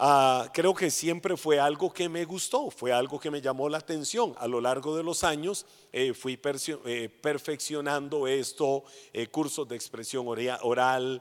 Ah, 0.00 0.50
creo 0.54 0.72
que 0.74 0.90
siempre 0.90 1.36
fue 1.36 1.58
algo 1.58 1.92
que 1.92 2.08
me 2.08 2.24
gustó, 2.24 2.70
fue 2.70 2.92
algo 2.92 3.20
que 3.20 3.30
me 3.30 3.42
llamó 3.42 3.68
la 3.68 3.78
atención. 3.78 4.32
A 4.38 4.46
lo 4.46 4.60
largo 4.60 4.96
de 4.96 5.02
los 5.02 5.24
años 5.24 5.66
eh, 5.92 6.14
fui 6.14 6.40
eh, 6.86 7.08
perfeccionando 7.20 8.26
esto, 8.26 8.84
eh, 9.12 9.26
cursos 9.26 9.68
de 9.68 9.76
expresión 9.76 10.26
oral, 10.28 11.20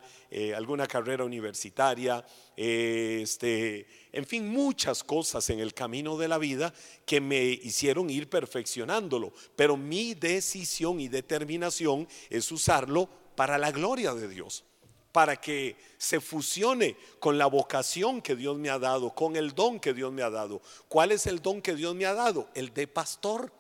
alguna 0.56 0.88
carrera 0.88 1.26
universitaria, 1.26 2.24
este, 2.56 3.88
en 4.14 4.26
fin, 4.26 4.48
muchas 4.48 5.04
cosas 5.04 5.50
en 5.50 5.60
el 5.60 5.74
camino 5.74 6.16
de 6.16 6.28
la 6.28 6.38
vida 6.38 6.72
que 7.06 7.20
me 7.20 7.44
hicieron 7.44 8.10
ir 8.10 8.30
perfeccionándolo. 8.30 9.34
Pero 9.56 9.76
mi 9.76 10.14
decisión 10.14 11.00
y 11.02 11.08
determinación 11.10 12.08
es 12.30 12.52
usarlo 12.52 13.10
para 13.38 13.60
la 13.60 13.72
gloria 13.72 14.16
de 14.16 14.28
Dios, 14.28 14.64
para 15.12 15.40
que 15.40 15.78
se 16.00 16.20
fusione 16.20 16.98
con 17.20 17.38
la 17.38 17.46
vocación 17.46 18.20
que 18.20 18.36
Dios 18.36 18.58
me 18.58 18.72
ha 18.72 18.80
dado, 18.80 19.14
con 19.14 19.36
el 19.36 19.54
don 19.54 19.80
que 19.80 19.94
Dios 19.94 20.12
me 20.12 20.24
ha 20.24 20.32
dado. 20.32 20.60
¿Cuál 20.88 21.12
es 21.12 21.28
el 21.28 21.40
don 21.40 21.62
que 21.62 21.76
Dios 21.76 21.94
me 21.94 22.08
ha 22.08 22.16
dado? 22.16 22.50
El 22.56 22.74
de 22.74 22.88
pastor, 22.88 23.54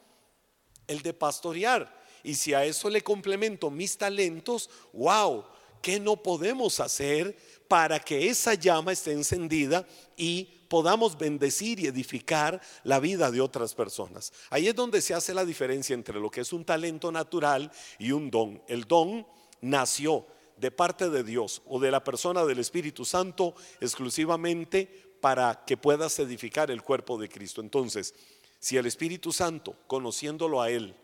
el 0.88 1.04
de 1.04 1.14
pastorear. 1.14 1.96
Y 2.24 2.34
si 2.34 2.56
a 2.56 2.66
eso 2.66 2.90
le 2.90 3.04
complemento 3.04 3.70
mis 3.70 4.00
talentos, 4.00 4.68
wow, 4.94 5.46
¿qué 5.80 6.00
no 6.00 6.16
podemos 6.16 6.80
hacer 6.80 7.38
para 7.68 8.00
que 8.00 8.30
esa 8.30 8.56
llama 8.56 8.94
esté 8.94 9.12
encendida 9.12 9.86
y 10.16 10.46
podamos 10.70 11.20
bendecir 11.20 11.80
y 11.82 11.86
edificar 11.86 12.60
la 12.84 13.00
vida 13.00 13.30
de 13.30 13.42
otras 13.42 13.76
personas? 13.76 14.34
Ahí 14.50 14.68
es 14.68 14.74
donde 14.74 15.02
se 15.02 15.14
hace 15.14 15.36
la 15.36 15.46
diferencia 15.46 15.94
entre 15.94 16.20
lo 16.20 16.32
que 16.32 16.42
es 16.42 16.52
un 16.52 16.66
talento 16.66 17.12
natural 17.12 17.72
y 18.00 18.12
un 18.12 18.32
don. 18.32 18.60
El 18.68 18.86
don 18.86 19.37
nació 19.62 20.26
de 20.58 20.72
parte 20.72 21.10
de 21.10 21.24
Dios 21.24 21.62
o 21.66 21.80
de 21.80 21.92
la 21.92 22.04
persona 22.04 22.46
del 22.46 22.60
Espíritu 22.60 23.06
Santo 23.06 23.56
exclusivamente 23.80 25.08
para 25.22 25.64
que 25.66 25.78
puedas 25.78 26.18
edificar 26.20 26.72
el 26.72 26.84
cuerpo 26.84 27.18
de 27.18 27.30
Cristo. 27.30 27.62
Entonces, 27.62 28.14
si 28.60 28.78
el 28.78 28.86
Espíritu 28.86 29.32
Santo, 29.32 29.76
conociéndolo 29.88 30.62
a 30.62 30.70
Él, 30.70 30.96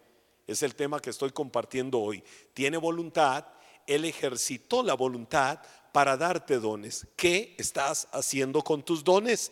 es 0.48 0.64
el 0.64 0.76
tema 0.76 1.00
que 1.00 1.10
estoy 1.10 1.32
compartiendo 1.32 2.00
hoy, 2.00 2.24
tiene 2.54 2.78
voluntad, 2.78 3.46
Él 3.88 4.06
ejercitó 4.06 4.84
la 4.84 4.96
voluntad 4.96 5.60
para 5.92 6.18
darte 6.18 6.60
dones. 6.60 7.08
¿Qué 7.16 7.56
estás 7.58 8.08
haciendo 8.12 8.62
con 8.64 8.84
tus 8.84 9.04
dones? 9.04 9.52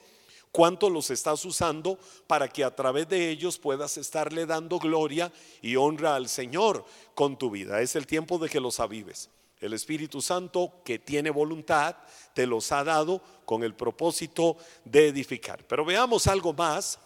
¿Cuánto 0.51 0.89
los 0.89 1.09
estás 1.09 1.45
usando 1.45 1.97
para 2.27 2.49
que 2.49 2.63
a 2.63 2.75
través 2.75 3.07
de 3.07 3.29
ellos 3.29 3.57
puedas 3.57 3.97
estarle 3.97 4.45
dando 4.45 4.79
gloria 4.79 5.31
y 5.61 5.77
honra 5.77 6.15
al 6.15 6.27
Señor 6.27 6.83
con 7.15 7.37
tu 7.37 7.49
vida? 7.49 7.81
Es 7.81 7.95
el 7.95 8.05
tiempo 8.05 8.37
de 8.37 8.49
que 8.49 8.59
los 8.59 8.81
avives. 8.81 9.29
El 9.61 9.73
Espíritu 9.73 10.21
Santo 10.21 10.81
que 10.83 10.99
tiene 10.99 11.29
voluntad 11.29 11.95
te 12.33 12.45
los 12.45 12.71
ha 12.71 12.83
dado 12.83 13.21
con 13.45 13.63
el 13.63 13.75
propósito 13.75 14.57
de 14.83 15.07
edificar. 15.07 15.65
Pero 15.67 15.85
veamos 15.85 16.27
algo 16.27 16.51
más 16.51 16.99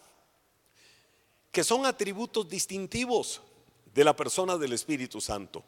que 1.52 1.62
son 1.62 1.86
atributos 1.86 2.48
distintivos 2.48 3.42
de 3.94 4.04
la 4.04 4.16
persona 4.16 4.58
del 4.58 4.72
Espíritu 4.72 5.20
Santo. 5.20 5.64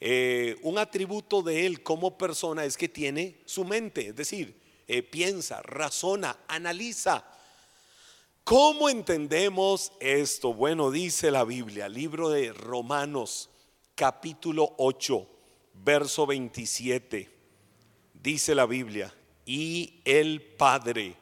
Eh, 0.00 0.56
un 0.62 0.78
atributo 0.78 1.42
de 1.42 1.66
él 1.66 1.82
como 1.82 2.16
persona 2.16 2.64
es 2.64 2.76
que 2.76 2.88
tiene 2.88 3.40
su 3.44 3.64
mente, 3.64 4.08
es 4.08 4.16
decir, 4.16 4.63
eh, 4.86 5.02
piensa, 5.02 5.62
razona, 5.62 6.36
analiza. 6.48 7.24
¿Cómo 8.44 8.88
entendemos 8.88 9.92
esto? 10.00 10.52
Bueno, 10.52 10.90
dice 10.90 11.30
la 11.30 11.44
Biblia, 11.44 11.88
libro 11.88 12.28
de 12.28 12.52
Romanos, 12.52 13.48
capítulo 13.94 14.74
8, 14.76 15.26
verso 15.72 16.26
27. 16.26 17.30
Dice 18.12 18.54
la 18.54 18.66
Biblia, 18.66 19.14
y 19.46 20.00
el 20.04 20.42
Padre, 20.42 21.16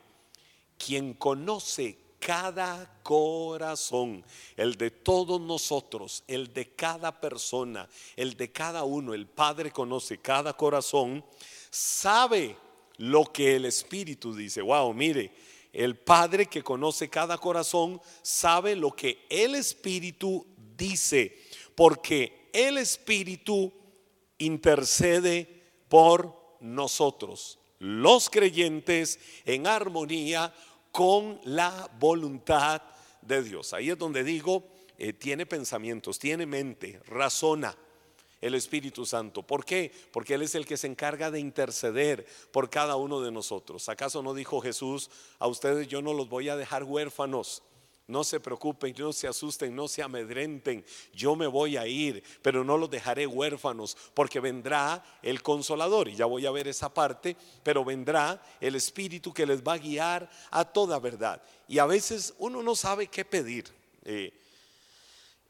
quien 0.76 1.14
conoce 1.14 1.98
cada 2.18 3.00
corazón, 3.02 4.24
el 4.56 4.76
de 4.76 4.90
todos 4.90 5.40
nosotros, 5.40 6.22
el 6.28 6.52
de 6.52 6.74
cada 6.74 7.20
persona, 7.20 7.88
el 8.16 8.36
de 8.36 8.52
cada 8.52 8.84
uno. 8.84 9.12
El 9.12 9.26
Padre 9.26 9.72
conoce 9.72 10.18
cada 10.18 10.56
corazón, 10.56 11.24
sabe 11.70 12.56
lo 12.98 13.24
que 13.24 13.56
el 13.56 13.64
Espíritu 13.64 14.34
dice. 14.34 14.62
Wow, 14.62 14.92
mire, 14.94 15.32
el 15.72 15.96
Padre 15.96 16.46
que 16.46 16.62
conoce 16.62 17.08
cada 17.08 17.38
corazón 17.38 18.00
sabe 18.22 18.76
lo 18.76 18.92
que 18.92 19.26
el 19.30 19.54
Espíritu 19.54 20.46
dice, 20.76 21.38
porque 21.74 22.50
el 22.52 22.78
Espíritu 22.78 23.72
intercede 24.38 25.62
por 25.88 26.56
nosotros, 26.60 27.58
los 27.78 28.28
creyentes, 28.30 29.18
en 29.44 29.66
armonía 29.66 30.52
con 30.90 31.40
la 31.44 31.90
voluntad 31.98 32.82
de 33.22 33.42
Dios. 33.42 33.72
Ahí 33.72 33.90
es 33.90 33.98
donde 33.98 34.22
digo, 34.22 34.64
eh, 34.98 35.12
tiene 35.12 35.46
pensamientos, 35.46 36.18
tiene 36.18 36.46
mente, 36.46 37.00
razona 37.06 37.76
el 38.42 38.54
Espíritu 38.54 39.06
Santo. 39.06 39.42
¿Por 39.42 39.64
qué? 39.64 39.90
Porque 40.12 40.34
Él 40.34 40.42
es 40.42 40.54
el 40.54 40.66
que 40.66 40.76
se 40.76 40.88
encarga 40.88 41.30
de 41.30 41.40
interceder 41.40 42.26
por 42.50 42.68
cada 42.68 42.96
uno 42.96 43.22
de 43.22 43.30
nosotros. 43.30 43.88
¿Acaso 43.88 44.22
no 44.22 44.34
dijo 44.34 44.60
Jesús, 44.60 45.10
a 45.38 45.46
ustedes 45.46 45.88
yo 45.88 46.02
no 46.02 46.12
los 46.12 46.28
voy 46.28 46.50
a 46.50 46.56
dejar 46.56 46.84
huérfanos? 46.84 47.62
No 48.08 48.24
se 48.24 48.40
preocupen, 48.40 48.94
no 48.98 49.12
se 49.12 49.28
asusten, 49.28 49.74
no 49.74 49.86
se 49.86 50.02
amedrenten. 50.02 50.84
Yo 51.14 51.36
me 51.36 51.46
voy 51.46 51.76
a 51.76 51.86
ir, 51.86 52.22
pero 52.42 52.64
no 52.64 52.76
los 52.76 52.90
dejaré 52.90 53.28
huérfanos, 53.28 53.96
porque 54.12 54.40
vendrá 54.40 55.04
el 55.22 55.40
consolador. 55.40 56.08
Y 56.08 56.16
ya 56.16 56.26
voy 56.26 56.44
a 56.44 56.50
ver 56.50 56.66
esa 56.66 56.92
parte, 56.92 57.36
pero 57.62 57.84
vendrá 57.84 58.42
el 58.60 58.74
Espíritu 58.74 59.32
que 59.32 59.46
les 59.46 59.62
va 59.62 59.74
a 59.74 59.78
guiar 59.78 60.28
a 60.50 60.64
toda 60.64 60.98
verdad. 60.98 61.40
Y 61.68 61.78
a 61.78 61.86
veces 61.86 62.34
uno 62.38 62.60
no 62.60 62.74
sabe 62.74 63.06
qué 63.06 63.24
pedir. 63.24 63.66
Eh, 64.04 64.32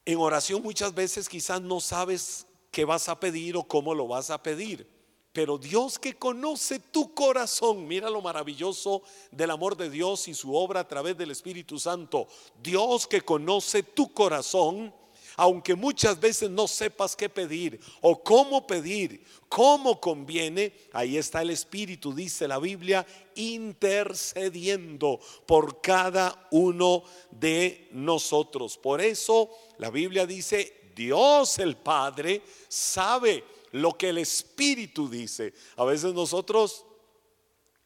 en 0.04 0.18
oración 0.18 0.62
muchas 0.62 0.94
veces 0.94 1.28
quizás 1.28 1.62
no 1.62 1.80
sabes 1.80 2.46
qué 2.72 2.84
vas 2.84 3.08
a 3.08 3.20
pedir 3.20 3.56
o 3.56 3.62
cómo 3.62 3.94
lo 3.94 4.08
vas 4.08 4.30
a 4.30 4.42
pedir. 4.42 4.90
Pero 5.32 5.56
Dios 5.56 5.98
que 5.98 6.14
conoce 6.14 6.78
tu 6.78 7.14
corazón, 7.14 7.86
mira 7.86 8.10
lo 8.10 8.20
maravilloso 8.20 9.02
del 9.30 9.50
amor 9.50 9.76
de 9.76 9.88
Dios 9.88 10.28
y 10.28 10.34
su 10.34 10.54
obra 10.54 10.80
a 10.80 10.88
través 10.88 11.16
del 11.16 11.30
Espíritu 11.30 11.78
Santo. 11.78 12.26
Dios 12.62 13.06
que 13.06 13.22
conoce 13.22 13.82
tu 13.82 14.12
corazón, 14.12 14.94
aunque 15.36 15.74
muchas 15.74 16.20
veces 16.20 16.50
no 16.50 16.68
sepas 16.68 17.16
qué 17.16 17.30
pedir 17.30 17.80
o 18.02 18.22
cómo 18.22 18.66
pedir, 18.66 19.24
cómo 19.48 20.00
conviene, 20.00 20.74
ahí 20.92 21.16
está 21.16 21.40
el 21.40 21.48
Espíritu, 21.48 22.14
dice 22.14 22.46
la 22.46 22.58
Biblia, 22.58 23.06
intercediendo 23.34 25.18
por 25.46 25.80
cada 25.80 26.46
uno 26.50 27.04
de 27.30 27.88
nosotros. 27.92 28.76
Por 28.76 29.00
eso 29.00 29.50
la 29.78 29.88
Biblia 29.88 30.26
dice, 30.26 30.81
Dios 30.94 31.58
el 31.58 31.76
Padre 31.76 32.42
sabe 32.68 33.44
lo 33.72 33.96
que 33.96 34.10
el 34.10 34.18
Espíritu 34.18 35.08
dice. 35.08 35.54
A 35.76 35.84
veces 35.84 36.12
nosotros 36.14 36.84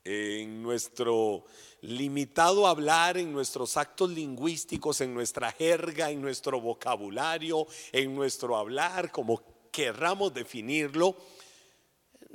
en 0.04 0.62
nuestro 0.62 1.44
limitado 1.80 2.66
hablar, 2.66 3.18
en 3.18 3.32
nuestros 3.32 3.76
actos 3.76 4.10
lingüísticos, 4.10 5.00
en 5.00 5.12
nuestra 5.12 5.52
jerga, 5.52 6.10
en 6.10 6.22
nuestro 6.22 6.60
vocabulario, 6.60 7.66
en 7.92 8.14
nuestro 8.14 8.56
hablar, 8.56 9.10
como 9.10 9.42
querramos 9.70 10.32
definirlo, 10.32 11.16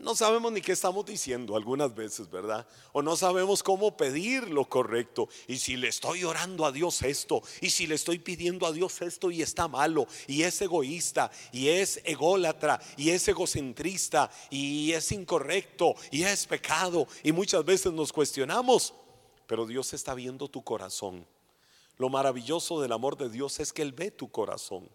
no 0.02 0.16
sabemos 0.16 0.52
ni 0.52 0.62
qué 0.62 0.72
estamos 0.72 1.06
diciendo 1.06 1.56
algunas 1.56 1.94
veces, 1.94 2.30
¿verdad? 2.30 2.68
O 2.92 3.02
no 3.02 3.16
sabemos 3.16 3.62
cómo 3.62 3.96
pedir 3.96 4.50
lo 4.50 4.68
correcto. 4.68 5.30
Y 5.48 5.58
si 5.58 5.78
le 5.78 5.88
estoy 5.88 6.24
orando 6.24 6.66
a 6.66 6.72
Dios 6.72 7.02
esto, 7.04 7.42
y 7.62 7.70
si 7.70 7.88
le 7.88 7.96
estoy 7.96 8.20
pidiendo 8.20 8.66
a 8.66 8.72
Dios 8.72 9.02
esto 9.02 9.30
y 9.32 9.42
está 9.42 9.68
malo, 9.68 10.08
y 10.28 10.44
es 10.44 10.62
egoísta, 10.62 11.32
y 11.52 11.70
es 11.70 12.02
ególatra, 12.04 12.80
y 12.98 13.12
es 13.12 13.28
egocentrista, 13.28 14.32
y 14.50 14.92
es 14.92 15.12
incorrecto, 15.12 15.96
y 16.10 16.24
es 16.24 16.48
pecado, 16.48 17.08
y 17.24 17.32
muchas 17.32 17.64
veces 17.64 17.94
nos 17.94 18.12
cuestionamos, 18.12 18.94
pero 19.46 19.66
Dios 19.66 19.94
está 19.94 20.14
viendo 20.14 20.48
tu 20.48 20.64
corazón. 20.64 21.28
Lo 21.98 22.10
maravilloso 22.10 22.82
del 22.82 22.94
amor 22.94 23.18
de 23.18 23.30
Dios 23.30 23.60
es 23.60 23.72
que 23.72 23.84
Él 23.84 23.92
ve 23.92 24.10
tu 24.10 24.32
corazón. 24.32 24.90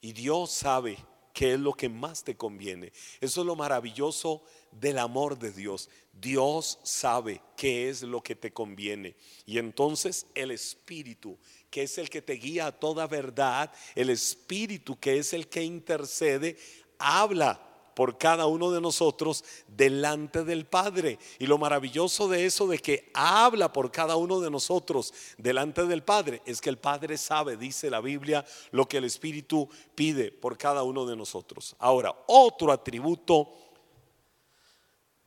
Y 0.00 0.12
Dios 0.12 0.50
sabe 0.50 0.98
qué 1.32 1.54
es 1.54 1.60
lo 1.60 1.72
que 1.72 1.88
más 1.88 2.22
te 2.22 2.36
conviene. 2.36 2.92
Eso 3.20 3.40
es 3.40 3.46
lo 3.46 3.56
maravilloso 3.56 4.42
del 4.70 4.98
amor 4.98 5.38
de 5.38 5.52
Dios. 5.52 5.88
Dios 6.12 6.78
sabe 6.82 7.40
qué 7.56 7.88
es 7.88 8.02
lo 8.02 8.22
que 8.22 8.36
te 8.36 8.52
conviene. 8.52 9.16
Y 9.46 9.58
entonces 9.58 10.26
el 10.34 10.50
Espíritu, 10.50 11.38
que 11.70 11.84
es 11.84 11.98
el 11.98 12.10
que 12.10 12.22
te 12.22 12.34
guía 12.34 12.66
a 12.66 12.72
toda 12.72 13.06
verdad, 13.06 13.72
el 13.94 14.10
Espíritu, 14.10 14.98
que 14.98 15.18
es 15.18 15.32
el 15.32 15.48
que 15.48 15.62
intercede, 15.62 16.56
habla 16.98 17.71
por 17.94 18.18
cada 18.18 18.46
uno 18.46 18.70
de 18.70 18.80
nosotros 18.80 19.44
delante 19.68 20.44
del 20.44 20.66
Padre. 20.66 21.18
Y 21.38 21.46
lo 21.46 21.58
maravilloso 21.58 22.28
de 22.28 22.46
eso, 22.46 22.66
de 22.66 22.78
que 22.78 23.10
habla 23.14 23.72
por 23.72 23.90
cada 23.90 24.16
uno 24.16 24.40
de 24.40 24.50
nosotros 24.50 25.12
delante 25.38 25.86
del 25.86 26.02
Padre, 26.02 26.42
es 26.46 26.60
que 26.60 26.70
el 26.70 26.78
Padre 26.78 27.18
sabe, 27.18 27.56
dice 27.56 27.90
la 27.90 28.00
Biblia, 28.00 28.44
lo 28.70 28.88
que 28.88 28.98
el 28.98 29.04
Espíritu 29.04 29.68
pide 29.94 30.30
por 30.30 30.58
cada 30.58 30.82
uno 30.82 31.06
de 31.06 31.16
nosotros. 31.16 31.76
Ahora, 31.78 32.14
otro 32.26 32.72
atributo 32.72 33.50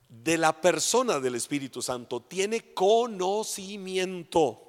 de 0.08 0.38
la 0.38 0.60
persona 0.60 1.20
del 1.20 1.36
Espíritu 1.36 1.82
Santo 1.82 2.22
tiene 2.22 2.74
conocimiento. 2.74 4.62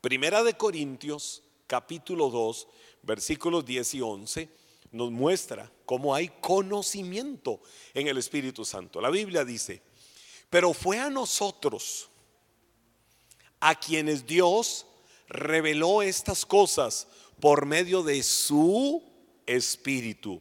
Primera 0.00 0.42
de 0.42 0.54
Corintios, 0.54 1.42
capítulo 1.66 2.30
2, 2.30 2.68
versículos 3.02 3.64
10 3.64 3.94
y 3.94 4.00
11 4.00 4.48
nos 4.92 5.10
muestra 5.10 5.70
cómo 5.90 6.14
hay 6.14 6.28
conocimiento 6.40 7.60
en 7.94 8.06
el 8.06 8.16
Espíritu 8.16 8.64
Santo. 8.64 9.00
La 9.00 9.10
Biblia 9.10 9.44
dice, 9.44 9.82
pero 10.48 10.72
fue 10.72 11.00
a 11.00 11.10
nosotros 11.10 12.08
a 13.58 13.74
quienes 13.74 14.24
Dios 14.24 14.86
reveló 15.26 16.02
estas 16.02 16.46
cosas 16.46 17.08
por 17.40 17.66
medio 17.66 18.04
de 18.04 18.22
su 18.22 19.02
Espíritu, 19.46 20.40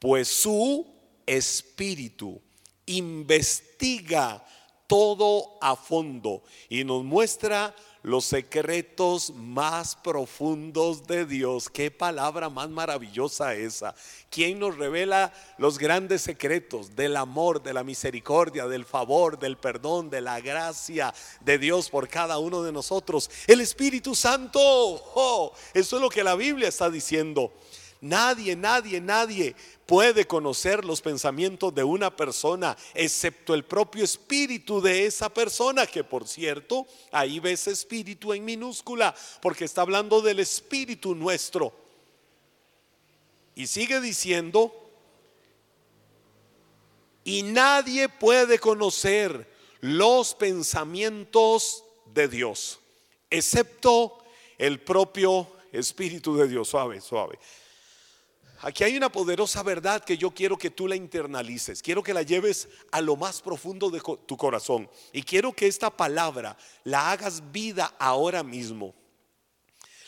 pues 0.00 0.26
su 0.26 0.84
Espíritu 1.24 2.42
investiga 2.86 4.44
todo 4.88 5.56
a 5.60 5.76
fondo 5.76 6.42
y 6.68 6.82
nos 6.82 7.04
muestra 7.04 7.76
los 8.02 8.24
secretos 8.24 9.30
más 9.34 9.96
profundos 9.96 11.06
de 11.06 11.26
Dios. 11.26 11.68
Qué 11.68 11.90
palabra 11.90 12.48
más 12.48 12.70
maravillosa 12.70 13.54
esa. 13.54 13.94
¿Quién 14.30 14.58
nos 14.58 14.76
revela 14.76 15.32
los 15.58 15.78
grandes 15.78 16.22
secretos 16.22 16.96
del 16.96 17.16
amor, 17.16 17.62
de 17.62 17.74
la 17.74 17.84
misericordia, 17.84 18.66
del 18.66 18.84
favor, 18.84 19.38
del 19.38 19.58
perdón, 19.58 20.08
de 20.08 20.20
la 20.20 20.40
gracia 20.40 21.12
de 21.40 21.58
Dios 21.58 21.90
por 21.90 22.08
cada 22.08 22.38
uno 22.38 22.62
de 22.62 22.72
nosotros? 22.72 23.30
El 23.46 23.60
Espíritu 23.60 24.14
Santo. 24.14 24.60
Oh, 24.60 25.52
eso 25.74 25.96
es 25.96 26.02
lo 26.02 26.08
que 26.08 26.24
la 26.24 26.36
Biblia 26.36 26.68
está 26.68 26.88
diciendo. 26.88 27.52
Nadie, 28.00 28.56
nadie, 28.56 29.00
nadie 29.00 29.54
puede 29.84 30.26
conocer 30.26 30.84
los 30.84 31.02
pensamientos 31.02 31.74
de 31.74 31.84
una 31.84 32.14
persona 32.14 32.76
excepto 32.94 33.52
el 33.52 33.64
propio 33.64 34.04
espíritu 34.04 34.80
de 34.80 35.04
esa 35.04 35.28
persona, 35.28 35.86
que 35.86 36.02
por 36.02 36.26
cierto, 36.26 36.86
ahí 37.12 37.40
ves 37.40 37.66
espíritu 37.66 38.32
en 38.32 38.44
minúscula, 38.44 39.14
porque 39.42 39.66
está 39.66 39.82
hablando 39.82 40.22
del 40.22 40.40
espíritu 40.40 41.14
nuestro. 41.14 41.74
Y 43.54 43.66
sigue 43.66 44.00
diciendo, 44.00 44.72
y 47.22 47.42
nadie 47.42 48.08
puede 48.08 48.58
conocer 48.58 49.46
los 49.80 50.34
pensamientos 50.34 51.84
de 52.06 52.28
Dios, 52.28 52.80
excepto 53.28 54.24
el 54.56 54.80
propio 54.80 55.46
Espíritu 55.72 56.36
de 56.36 56.48
Dios. 56.48 56.68
Suave, 56.68 57.00
suave. 57.00 57.38
Aquí 58.62 58.84
hay 58.84 58.96
una 58.96 59.10
poderosa 59.10 59.62
verdad 59.62 60.04
que 60.04 60.18
yo 60.18 60.32
quiero 60.32 60.58
que 60.58 60.70
tú 60.70 60.86
la 60.86 60.94
internalices, 60.94 61.82
quiero 61.82 62.02
que 62.02 62.12
la 62.12 62.22
lleves 62.22 62.68
a 62.92 63.00
lo 63.00 63.16
más 63.16 63.40
profundo 63.40 63.88
de 63.88 64.02
tu 64.26 64.36
corazón 64.36 64.90
y 65.12 65.22
quiero 65.22 65.52
que 65.54 65.66
esta 65.66 65.88
palabra 65.88 66.58
la 66.84 67.10
hagas 67.10 67.50
vida 67.52 67.94
ahora 67.98 68.42
mismo. 68.42 68.94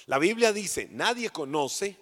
La 0.05 0.19
Biblia 0.19 0.53
dice, 0.53 0.88
nadie 0.91 1.31
conoce 1.31 1.97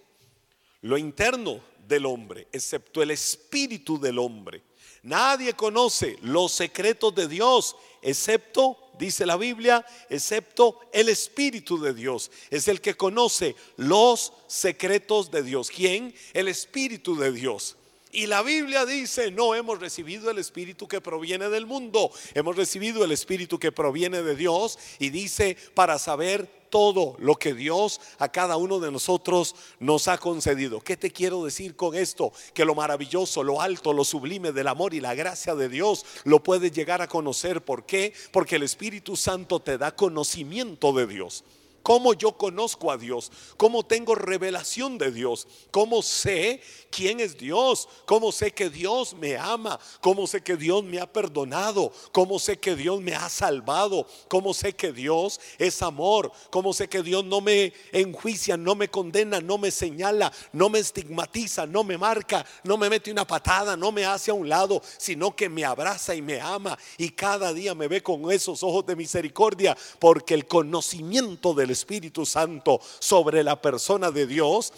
lo 0.81 0.99
interno 0.99 1.61
del 1.87 2.07
hombre, 2.07 2.49
excepto 2.51 3.01
el 3.01 3.13
espíritu 3.13 4.01
del 4.01 4.19
hombre. 4.19 4.65
Nadie 5.03 5.55
conoce 5.55 6.19
los 6.23 6.51
secretos 6.51 7.15
de 7.15 7.29
Dios, 7.29 7.77
excepto, 8.03 8.90
dice 9.01 9.27
la 9.27 9.37
Biblia, 9.37 9.85
excepto 10.09 10.79
el 10.93 11.09
Espíritu 11.09 11.81
de 11.81 11.93
Dios. 11.93 12.31
Es 12.51 12.69
el 12.69 12.81
que 12.81 12.95
conoce 12.95 13.57
los 13.77 14.33
secretos 14.47 15.33
de 15.33 15.43
Dios. 15.43 15.71
¿Quién? 15.71 16.15
El 16.33 16.47
Espíritu 16.47 17.17
de 17.17 17.33
Dios. 17.33 17.77
Y 18.13 18.27
la 18.27 18.43
Biblia 18.43 18.87
dice, 18.87 19.31
no 19.31 19.55
hemos 19.55 19.81
recibido 19.81 20.31
el 20.31 20.39
Espíritu 20.39 20.87
que 20.89 21.01
proviene 21.01 21.49
del 21.49 21.65
mundo, 21.67 22.11
hemos 22.35 22.57
recibido 22.57 23.05
el 23.05 23.13
Espíritu 23.13 23.59
que 23.59 23.71
proviene 23.71 24.23
de 24.23 24.35
Dios 24.35 24.79
y 24.99 25.11
dice 25.11 25.57
para 25.75 25.99
saber 25.99 26.60
todo 26.71 27.17
lo 27.19 27.37
que 27.37 27.53
Dios 27.53 28.01
a 28.19 28.29
cada 28.31 28.57
uno 28.57 28.79
de 28.79 28.91
nosotros 28.91 29.55
nos 29.79 30.09
ha 30.09 30.19
concedido. 30.19 30.81
¿Qué 30.81 30.97
te 30.97 31.11
quiero 31.11 31.45
decir 31.45 31.77
con 31.77 31.95
esto? 31.95 32.33
Que 32.55 32.65
lo 32.65 32.75
maravilloso, 32.75 33.43
lo 33.43 33.61
alto, 33.61 33.93
lo 33.93 34.05
sublime 34.05 34.53
del 34.53 34.69
amor 34.69 34.95
y 34.95 35.01
la 35.01 35.15
gracia 35.15 35.55
de 35.55 35.69
Dios 35.69 36.07
lo 36.25 36.43
puedes 36.43 36.73
llegar 36.73 37.03
a 37.03 37.09
conocer. 37.09 37.63
¿Por 37.63 37.85
qué? 37.85 38.15
Porque 38.33 38.57
el 38.57 38.63
Espíritu 38.63 39.17
Santo 39.17 39.61
te 39.61 39.77
da 39.77 39.95
conocimiento 39.95 40.93
de 40.93 41.07
Dios. 41.07 41.45
¿Cómo 41.83 42.13
yo 42.13 42.33
conozco 42.33 42.91
a 42.91 42.99
Dios? 42.99 43.33
¿Cómo 43.57 43.83
tengo 43.83 44.15
revelación 44.15 44.99
de 44.99 45.11
Dios? 45.11 45.47
¿Cómo 45.71 46.03
sé 46.03 46.61
quién 46.91 47.21
es 47.21 47.39
Dios? 47.39 47.89
¿Cómo 48.05 48.33
sé 48.33 48.53
que 48.53 48.69
Dios 48.69 49.15
me 49.15 49.37
ama? 49.37 49.81
¿Cómo 50.01 50.27
sé 50.27 50.43
que 50.43 50.57
Dios 50.57 50.85
me 50.85 51.01
ha 51.01 51.11
perdonado? 51.11 51.93
¿Cómo 52.13 52.39
sé 52.39 52.59
que 52.59 52.77
Dios 52.77 53.01
me 53.01 53.15
ha 53.15 53.29
salvado? 53.29 54.07
¿Cómo 54.29 54.53
sé 54.53 54.75
que 54.75 54.93
Dios 54.93 55.41
es 55.59 55.81
amor? 55.81 56.31
¿Cómo 56.51 56.75
sé 56.75 56.89
que 56.89 57.03
Dios 57.03 57.25
no 57.25 57.41
me 57.41 57.73
enjuicia, 57.93 58.57
no 58.57 58.75
me 58.75 58.89
condena, 58.89 59.41
no 59.41 59.57
me 59.57 59.71
señala, 59.71 60.33
no 60.53 60.69
me 60.69 60.81
estigmatiza, 60.81 61.67
no 61.67 61.83
me 61.83 61.97
marca, 61.97 62.45
no 62.65 62.77
me 62.77 62.91
mete 62.91 63.11
una 63.11 63.27
patada, 63.27 63.77
no 63.77 63.91
me 63.91 64.05
hace 64.05 64.31
a 64.31 64.35
un 64.35 64.49
lado, 64.49 64.83
sino 64.99 65.35
que 65.35 65.49
me 65.49 65.65
abraza 65.65 66.15
y 66.15 66.21
me 66.21 66.41
ama 66.41 66.79
y 66.99 67.11
cada 67.11 67.55
día 67.55 67.75
me 67.75 67.89
ve 67.89 68.03
con 68.03 68.31
esos 68.31 68.63
ojos 68.63 68.85
de 68.85 68.97
misericordia? 68.97 69.77
Porque 69.99 70.35
el 70.35 70.47
conocimiento 70.47 71.55
del 71.55 71.70
Espíritu 71.71 72.27
Santo 72.27 72.81
sobre 72.99 73.43
la 73.43 73.61
persona 73.61 74.11
de 74.11 74.27
Dios 74.27 74.73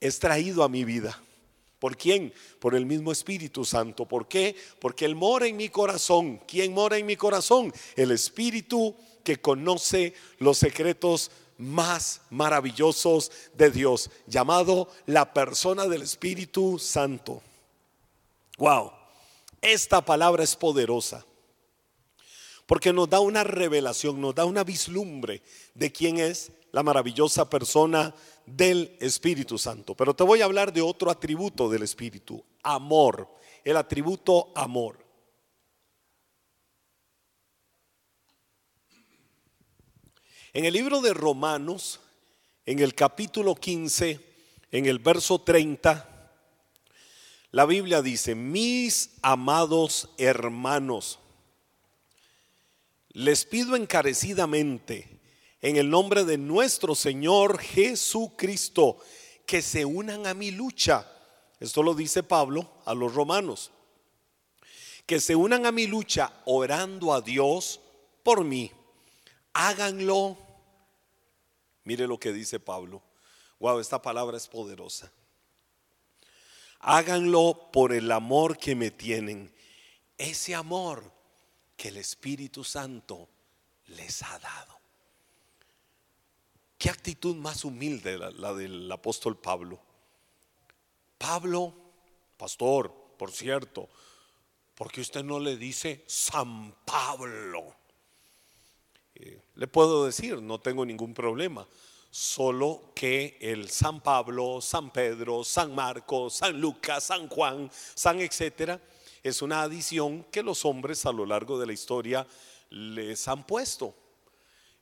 es 0.00 0.18
traído 0.18 0.62
a 0.62 0.68
mi 0.68 0.84
vida. 0.84 1.20
¿Por 1.78 1.96
quién? 1.96 2.32
Por 2.60 2.74
el 2.74 2.86
mismo 2.86 3.12
Espíritu 3.12 3.64
Santo. 3.64 4.06
¿Por 4.06 4.26
qué? 4.26 4.56
Porque 4.80 5.04
Él 5.04 5.16
mora 5.16 5.46
en 5.46 5.56
mi 5.56 5.68
corazón. 5.68 6.40
¿Quién 6.46 6.72
mora 6.72 6.96
en 6.96 7.06
mi 7.06 7.16
corazón? 7.16 7.72
El 7.96 8.10
Espíritu 8.10 8.94
que 9.22 9.40
conoce 9.40 10.14
los 10.38 10.58
secretos 10.58 11.30
más 11.58 12.22
maravillosos 12.30 13.30
de 13.54 13.70
Dios, 13.70 14.10
llamado 14.26 14.88
la 15.06 15.32
persona 15.32 15.86
del 15.86 16.02
Espíritu 16.02 16.78
Santo. 16.78 17.42
Wow, 18.58 18.92
esta 19.60 20.04
palabra 20.04 20.42
es 20.44 20.56
poderosa. 20.56 21.24
Porque 22.66 22.92
nos 22.92 23.10
da 23.10 23.20
una 23.20 23.44
revelación, 23.44 24.20
nos 24.20 24.34
da 24.34 24.44
una 24.44 24.64
vislumbre 24.64 25.42
de 25.74 25.92
quién 25.92 26.18
es 26.18 26.52
la 26.72 26.82
maravillosa 26.82 27.48
persona 27.48 28.14
del 28.46 28.96
Espíritu 29.00 29.58
Santo. 29.58 29.94
Pero 29.94 30.14
te 30.14 30.24
voy 30.24 30.40
a 30.40 30.46
hablar 30.46 30.72
de 30.72 30.82
otro 30.82 31.10
atributo 31.10 31.68
del 31.68 31.82
Espíritu, 31.82 32.44
amor, 32.62 33.28
el 33.64 33.76
atributo 33.76 34.52
amor. 34.54 34.98
En 40.52 40.64
el 40.64 40.72
libro 40.72 41.00
de 41.00 41.12
Romanos, 41.12 42.00
en 42.64 42.78
el 42.78 42.94
capítulo 42.94 43.54
15, 43.54 44.20
en 44.70 44.86
el 44.86 44.98
verso 44.98 45.40
30, 45.40 46.10
la 47.50 47.66
Biblia 47.66 48.02
dice, 48.02 48.34
mis 48.34 49.10
amados 49.22 50.10
hermanos, 50.18 51.18
les 53.14 53.44
pido 53.44 53.76
encarecidamente 53.76 55.20
en 55.60 55.76
el 55.76 55.88
nombre 55.88 56.24
de 56.24 56.36
nuestro 56.36 56.94
Señor 56.94 57.58
Jesucristo 57.60 58.98
que 59.46 59.62
se 59.62 59.84
unan 59.84 60.26
a 60.26 60.34
mi 60.34 60.50
lucha. 60.50 61.10
Esto 61.60 61.82
lo 61.82 61.94
dice 61.94 62.22
Pablo 62.22 62.68
a 62.84 62.92
los 62.92 63.14
romanos. 63.14 63.70
Que 65.06 65.20
se 65.20 65.36
unan 65.36 65.64
a 65.64 65.72
mi 65.72 65.86
lucha 65.86 66.32
orando 66.44 67.14
a 67.14 67.20
Dios 67.20 67.80
por 68.24 68.42
mí. 68.42 68.72
Háganlo. 69.52 70.36
Mire 71.84 72.08
lo 72.08 72.18
que 72.18 72.32
dice 72.32 72.58
Pablo. 72.58 73.00
Wow, 73.60 73.78
esta 73.78 74.02
palabra 74.02 74.36
es 74.36 74.48
poderosa. 74.48 75.12
Háganlo 76.80 77.70
por 77.72 77.92
el 77.92 78.10
amor 78.10 78.58
que 78.58 78.74
me 78.74 78.90
tienen. 78.90 79.54
Ese 80.18 80.54
amor 80.54 81.13
el 81.88 81.98
Espíritu 81.98 82.64
Santo 82.64 83.28
les 83.88 84.22
ha 84.22 84.38
dado. 84.38 84.74
Qué 86.78 86.90
actitud 86.90 87.36
más 87.36 87.64
humilde 87.64 88.18
la, 88.18 88.54
del 88.54 88.90
apóstol 88.90 89.36
Pablo. 89.36 89.80
Pablo, 91.18 91.74
pastor, 92.36 92.92
por 93.18 93.30
cierto, 93.32 93.88
porque 94.74 95.00
usted 95.00 95.22
no 95.22 95.38
le 95.38 95.56
dice 95.56 96.04
San 96.06 96.74
Pablo. 96.84 97.74
Eh, 99.14 99.40
le 99.54 99.66
puedo 99.66 100.06
decir, 100.06 100.42
no 100.42 100.60
tengo 100.60 100.84
ningún 100.84 101.14
problema, 101.14 101.66
solo 102.10 102.92
que 102.94 103.38
el 103.40 103.70
San 103.70 104.00
Pablo, 104.00 104.60
San 104.60 104.90
Pedro, 104.90 105.44
San 105.44 105.74
Marcos, 105.74 106.34
San 106.34 106.60
Lucas, 106.60 107.04
San 107.04 107.28
Juan, 107.28 107.70
San 107.72 108.20
etcétera, 108.20 108.80
es 109.24 109.40
una 109.40 109.62
adición 109.62 110.22
que 110.30 110.42
los 110.42 110.66
hombres 110.66 111.06
a 111.06 111.12
lo 111.12 111.24
largo 111.24 111.58
de 111.58 111.66
la 111.66 111.72
historia 111.72 112.26
les 112.68 113.26
han 113.26 113.46
puesto. 113.46 113.94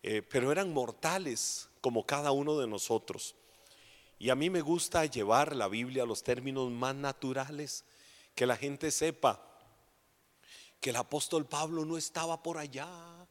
Eh, 0.03 0.21
pero 0.21 0.51
eran 0.51 0.73
mortales 0.73 1.69
como 1.81 2.05
cada 2.05 2.33
uno 2.33 2.59
de 2.59 2.67
nosotros. 2.67 3.37
Y 4.19 4.31
a 4.31 4.35
mí 4.35 4.51
me 4.51 4.61
gusta 4.61 5.07
llevar 5.07 5.55
la 5.55 5.69
Biblia 5.69 6.03
a 6.03 6.07
los 6.07 6.25
términos 6.25 6.71
más 6.73 6.97
naturales, 6.97 7.85
que 8.35 8.47
la 8.47 8.57
gente 8.57 8.91
sepa 8.91 9.41
que 10.81 10.91
el 10.91 10.97
apóstol 10.97 11.47
Pablo 11.47 11.85
no 11.85 11.97
estaba 11.97 12.43
por 12.43 12.59
allá 12.59 13.22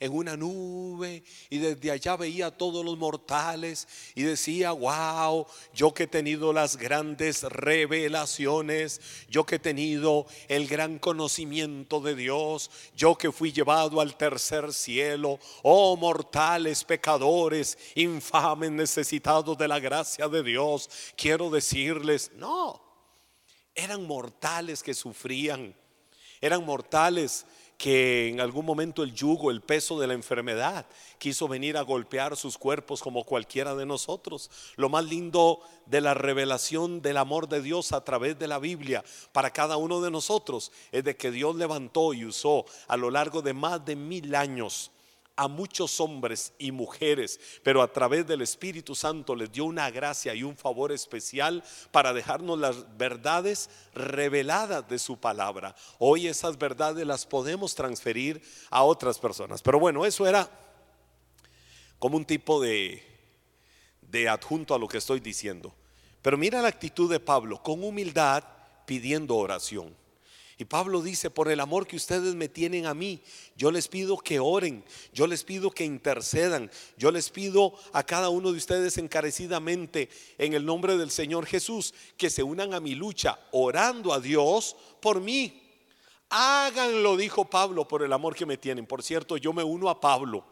en 0.00 0.12
una 0.12 0.36
nube 0.36 1.22
y 1.50 1.58
desde 1.58 1.90
allá 1.90 2.16
veía 2.16 2.46
a 2.46 2.50
todos 2.56 2.84
los 2.84 2.98
mortales 2.98 3.86
y 4.14 4.22
decía, 4.22 4.72
wow, 4.72 5.46
yo 5.74 5.92
que 5.92 6.04
he 6.04 6.06
tenido 6.06 6.54
las 6.54 6.78
grandes 6.78 7.42
revelaciones, 7.42 9.00
yo 9.28 9.44
que 9.44 9.56
he 9.56 9.58
tenido 9.58 10.26
el 10.48 10.66
gran 10.66 10.98
conocimiento 10.98 12.00
de 12.00 12.14
Dios, 12.14 12.70
yo 12.96 13.16
que 13.16 13.30
fui 13.30 13.52
llevado 13.52 14.00
al 14.00 14.16
tercer 14.16 14.72
cielo, 14.72 15.38
oh 15.62 15.96
mortales 15.98 16.82
pecadores, 16.82 17.76
infames 17.94 18.70
necesitados 18.70 19.56
de 19.58 19.68
la 19.68 19.78
gracia 19.78 20.28
de 20.28 20.42
Dios, 20.42 20.88
quiero 21.14 21.50
decirles, 21.50 22.32
no, 22.36 22.82
eran 23.74 24.06
mortales 24.06 24.82
que 24.82 24.94
sufrían, 24.94 25.74
eran 26.40 26.64
mortales 26.64 27.44
que 27.80 28.28
en 28.28 28.42
algún 28.42 28.66
momento 28.66 29.02
el 29.02 29.14
yugo, 29.14 29.50
el 29.50 29.62
peso 29.62 29.98
de 29.98 30.06
la 30.06 30.12
enfermedad 30.12 30.84
quiso 31.16 31.48
venir 31.48 31.78
a 31.78 31.80
golpear 31.80 32.36
sus 32.36 32.58
cuerpos 32.58 33.00
como 33.00 33.24
cualquiera 33.24 33.74
de 33.74 33.86
nosotros. 33.86 34.50
Lo 34.76 34.90
más 34.90 35.06
lindo 35.06 35.62
de 35.86 36.02
la 36.02 36.12
revelación 36.12 37.00
del 37.00 37.16
amor 37.16 37.48
de 37.48 37.62
Dios 37.62 37.92
a 37.92 38.04
través 38.04 38.38
de 38.38 38.48
la 38.48 38.58
Biblia 38.58 39.02
para 39.32 39.54
cada 39.54 39.78
uno 39.78 40.02
de 40.02 40.10
nosotros 40.10 40.72
es 40.92 41.04
de 41.04 41.16
que 41.16 41.30
Dios 41.30 41.56
levantó 41.56 42.12
y 42.12 42.26
usó 42.26 42.66
a 42.86 42.98
lo 42.98 43.10
largo 43.10 43.40
de 43.40 43.54
más 43.54 43.82
de 43.82 43.96
mil 43.96 44.34
años 44.34 44.90
a 45.36 45.48
muchos 45.48 46.00
hombres 46.00 46.52
y 46.58 46.70
mujeres, 46.70 47.40
pero 47.62 47.82
a 47.82 47.92
través 47.92 48.26
del 48.26 48.42
Espíritu 48.42 48.94
Santo 48.94 49.34
les 49.34 49.50
dio 49.50 49.64
una 49.64 49.90
gracia 49.90 50.34
y 50.34 50.42
un 50.42 50.56
favor 50.56 50.92
especial 50.92 51.64
para 51.90 52.12
dejarnos 52.12 52.58
las 52.58 52.96
verdades 52.96 53.70
reveladas 53.94 54.86
de 54.88 54.98
su 54.98 55.18
palabra. 55.18 55.74
Hoy 55.98 56.26
esas 56.26 56.58
verdades 56.58 57.06
las 57.06 57.26
podemos 57.26 57.74
transferir 57.74 58.42
a 58.70 58.82
otras 58.82 59.18
personas. 59.18 59.62
Pero 59.62 59.78
bueno, 59.80 60.04
eso 60.04 60.26
era 60.26 60.50
como 61.98 62.16
un 62.16 62.24
tipo 62.24 62.60
de, 62.60 63.02
de 64.02 64.28
adjunto 64.28 64.74
a 64.74 64.78
lo 64.78 64.88
que 64.88 64.98
estoy 64.98 65.20
diciendo. 65.20 65.74
Pero 66.22 66.36
mira 66.36 66.60
la 66.60 66.68
actitud 66.68 67.10
de 67.10 67.20
Pablo, 67.20 67.62
con 67.62 67.82
humildad 67.82 68.44
pidiendo 68.84 69.36
oración. 69.36 69.99
Y 70.60 70.66
Pablo 70.66 71.00
dice, 71.00 71.30
por 71.30 71.50
el 71.50 71.58
amor 71.58 71.86
que 71.86 71.96
ustedes 71.96 72.34
me 72.34 72.46
tienen 72.46 72.84
a 72.84 72.92
mí, 72.92 73.22
yo 73.56 73.70
les 73.70 73.88
pido 73.88 74.18
que 74.18 74.40
oren, 74.40 74.84
yo 75.10 75.26
les 75.26 75.42
pido 75.42 75.70
que 75.70 75.86
intercedan, 75.86 76.70
yo 76.98 77.10
les 77.10 77.30
pido 77.30 77.72
a 77.94 78.02
cada 78.02 78.28
uno 78.28 78.52
de 78.52 78.58
ustedes 78.58 78.98
encarecidamente 78.98 80.10
en 80.36 80.52
el 80.52 80.66
nombre 80.66 80.98
del 80.98 81.10
Señor 81.10 81.46
Jesús 81.46 81.94
que 82.18 82.28
se 82.28 82.42
unan 82.42 82.74
a 82.74 82.80
mi 82.80 82.94
lucha 82.94 83.38
orando 83.52 84.12
a 84.12 84.20
Dios 84.20 84.76
por 85.00 85.22
mí. 85.22 85.62
Háganlo, 86.28 87.16
dijo 87.16 87.46
Pablo, 87.46 87.88
por 87.88 88.02
el 88.02 88.12
amor 88.12 88.34
que 88.34 88.44
me 88.44 88.58
tienen. 88.58 88.84
Por 88.84 89.02
cierto, 89.02 89.38
yo 89.38 89.54
me 89.54 89.64
uno 89.64 89.88
a 89.88 89.98
Pablo. 89.98 90.44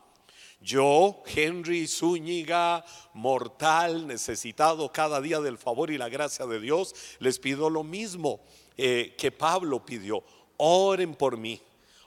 Yo, 0.59 1.23
Henry 1.27 1.87
Zúñiga, 1.87 2.83
mortal, 3.12 4.07
necesitado 4.07 4.90
cada 4.90 5.21
día 5.21 5.40
del 5.40 5.59
favor 5.59 5.90
y 5.90 5.99
la 5.99 6.09
gracia 6.09 6.47
de 6.47 6.61
Dios, 6.61 6.94
les 7.18 7.38
pido 7.38 7.68
lo 7.68 7.85
mismo. 7.85 8.40
Eh, 8.79 9.14
que 9.19 9.31
Pablo 9.31 9.85
pidió. 9.85 10.23
Oren 10.57 11.14
por 11.14 11.37
mí. 11.37 11.61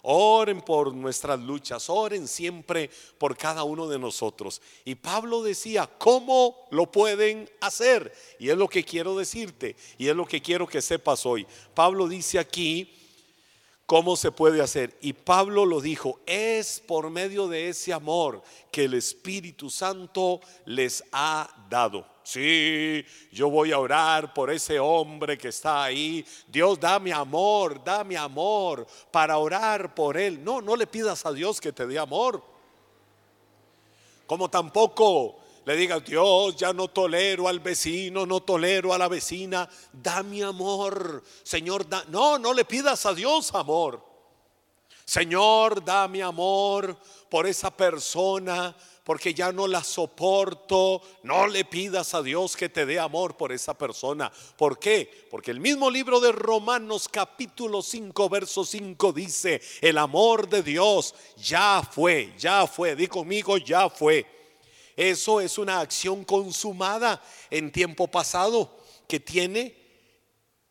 Oren 0.03 0.61
por 0.61 0.93
nuestras 0.95 1.39
luchas, 1.39 1.87
oren 1.87 2.27
siempre 2.27 2.89
por 3.19 3.37
cada 3.37 3.63
uno 3.63 3.87
de 3.87 3.99
nosotros. 3.99 4.59
Y 4.83 4.95
Pablo 4.95 5.43
decía, 5.43 5.87
¿cómo 5.99 6.55
lo 6.71 6.91
pueden 6.91 7.47
hacer? 7.59 8.11
Y 8.39 8.49
es 8.49 8.57
lo 8.57 8.67
que 8.67 8.83
quiero 8.83 9.15
decirte 9.15 9.75
y 9.99 10.07
es 10.07 10.15
lo 10.15 10.25
que 10.25 10.41
quiero 10.41 10.65
que 10.65 10.81
sepas 10.81 11.23
hoy. 11.27 11.45
Pablo 11.75 12.07
dice 12.07 12.39
aquí, 12.39 12.97
¿Cómo 13.91 14.15
se 14.15 14.31
puede 14.31 14.61
hacer? 14.61 14.97
Y 15.01 15.11
Pablo 15.11 15.65
lo 15.65 15.81
dijo, 15.81 16.21
es 16.25 16.79
por 16.79 17.09
medio 17.09 17.49
de 17.49 17.67
ese 17.67 17.91
amor 17.91 18.41
que 18.71 18.85
el 18.85 18.93
Espíritu 18.93 19.69
Santo 19.69 20.39
les 20.63 21.03
ha 21.11 21.67
dado. 21.69 22.07
Sí, 22.23 23.03
yo 23.31 23.49
voy 23.49 23.71
a 23.71 23.79
orar 23.79 24.33
por 24.33 24.51
ese 24.51 24.79
hombre 24.79 25.37
que 25.37 25.47
está 25.47 25.83
ahí. 25.83 26.25
Dios, 26.47 26.79
dame 26.79 27.11
amor, 27.11 27.83
dame 27.83 28.15
amor 28.17 28.85
para 29.09 29.37
orar 29.37 29.95
por 29.95 30.17
él. 30.17 30.43
No, 30.43 30.61
no 30.61 30.75
le 30.75 30.87
pidas 30.87 31.25
a 31.25 31.31
Dios 31.31 31.59
que 31.59 31.73
te 31.73 31.87
dé 31.87 31.97
amor. 31.97 32.43
Como 34.27 34.49
tampoco 34.49 35.39
le 35.65 35.75
digas, 35.75 36.03
Dios, 36.03 36.55
ya 36.55 36.73
no 36.73 36.87
tolero 36.87 37.47
al 37.47 37.59
vecino, 37.59 38.25
no 38.25 38.41
tolero 38.41 38.93
a 38.93 38.97
la 38.97 39.07
vecina. 39.07 39.69
Dame 39.91 40.43
amor, 40.43 41.23
Señor. 41.43 41.85
No, 42.09 42.39
no 42.39 42.53
le 42.53 42.65
pidas 42.65 43.05
a 43.05 43.13
Dios 43.13 43.53
amor. 43.53 44.10
Señor, 45.05 45.83
dame 45.83 46.21
amor 46.23 46.97
por 47.29 47.47
esa 47.47 47.75
persona 47.75 48.75
porque 49.03 49.33
ya 49.33 49.51
no 49.51 49.67
la 49.67 49.83
soporto. 49.83 51.01
No 51.23 51.47
le 51.47 51.65
pidas 51.65 52.13
a 52.13 52.21
Dios 52.21 52.55
que 52.55 52.69
te 52.69 52.85
dé 52.85 52.99
amor 52.99 53.35
por 53.35 53.51
esa 53.51 53.77
persona. 53.77 54.31
¿Por 54.57 54.79
qué? 54.79 55.27
Porque 55.29 55.51
el 55.51 55.59
mismo 55.59 55.89
libro 55.89 56.19
de 56.19 56.31
Romanos 56.31 57.09
capítulo 57.09 57.81
5, 57.81 58.29
verso 58.29 58.63
5 58.63 59.13
dice, 59.13 59.61
el 59.81 59.97
amor 59.97 60.47
de 60.47 60.63
Dios 60.63 61.15
ya 61.37 61.81
fue, 61.89 62.33
ya 62.37 62.67
fue. 62.67 62.95
Di 62.95 63.07
conmigo, 63.07 63.57
ya 63.57 63.89
fue. 63.89 64.25
Eso 64.95 65.41
es 65.41 65.57
una 65.57 65.79
acción 65.79 66.23
consumada 66.23 67.21
en 67.49 67.71
tiempo 67.71 68.07
pasado 68.07 68.77
que 69.07 69.19
tiene 69.19 69.75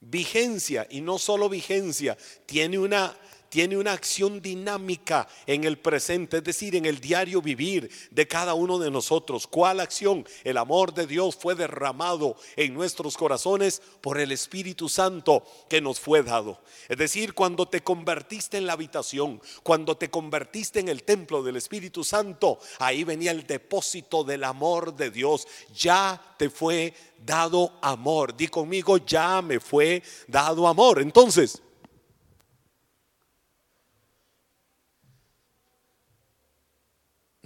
vigencia 0.01 0.87
y 0.89 1.01
no 1.01 1.19
solo 1.19 1.49
vigencia, 1.49 2.17
tiene 2.47 2.79
una 2.79 3.15
tiene 3.51 3.77
una 3.77 3.93
acción 3.93 4.41
dinámica 4.41 5.29
en 5.47 5.65
el 5.65 5.79
presente, 5.79 6.39
es 6.39 6.45
decir, 6.45 6.77
en 6.77 6.87
el 6.87 7.01
diario 7.01 7.43
vivir 7.43 7.91
de 8.11 8.27
cada 8.27 8.55
uno 8.55 8.79
de 8.79 8.91
nosotros. 8.91 9.47
¿Cuál 9.47 9.81
acción? 9.81 10.25
El 10.45 10.57
amor 10.57 10.95
de 10.95 11.07
Dios 11.07 11.37
fue 11.37 11.55
derramado 11.55 12.37
en 12.57 12.73
nuestros 12.73 13.17
corazones 13.17 13.83
por 14.01 14.19
el 14.19 14.33
Espíritu 14.33 14.89
Santo 14.89 15.45
que 15.69 15.81
nos 15.81 16.01
fue 16.01 16.23
dado. 16.23 16.63
Es 16.89 16.97
decir, 16.97 17.35
cuando 17.35 17.67
te 17.67 17.83
convertiste 17.83 18.57
en 18.57 18.67
la 18.67 18.75
habitación, 18.75 19.43
cuando 19.65 19.97
te 19.97 20.11
convertiste 20.11 20.79
en 20.79 20.89
el 20.89 21.03
templo 21.03 21.43
del 21.43 21.57
Espíritu 21.57 22.05
Santo, 22.05 22.61
ahí 22.79 23.03
venía 23.03 23.33
el 23.33 23.47
depósito 23.47 24.23
del 24.23 24.45
amor 24.45 24.95
de 24.95 25.11
Dios. 25.11 25.49
Ya 25.75 26.35
te 26.39 26.51
fue 26.51 26.95
dado 27.19 27.73
amor. 27.83 28.37
Di 28.37 28.47
conmigo, 28.47 28.99
ya 28.99 29.43
me 29.43 29.59
fue 29.59 30.05
dado 30.29 30.69
amor. 30.69 31.01
Entonces, 31.01 31.61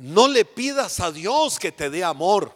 No 0.05 0.29
le 0.29 0.45
pidas 0.45 1.01
a 1.01 1.11
Dios 1.11 1.59
que 1.59 1.73
te 1.73 1.89
dé 1.89 2.05
amor 2.05 2.55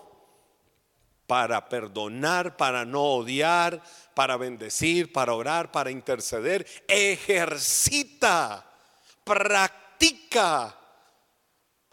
para 1.27 1.67
perdonar, 1.67 2.59
para 2.59 2.85
no 2.85 3.03
odiar, 3.03 3.83
para 4.13 4.37
bendecir, 4.37 5.15
para 5.15 5.33
orar, 5.33 5.73
para 5.73 5.91
interceder. 5.91 6.67
Ejercita, 6.87 8.71
practica, 9.25 10.77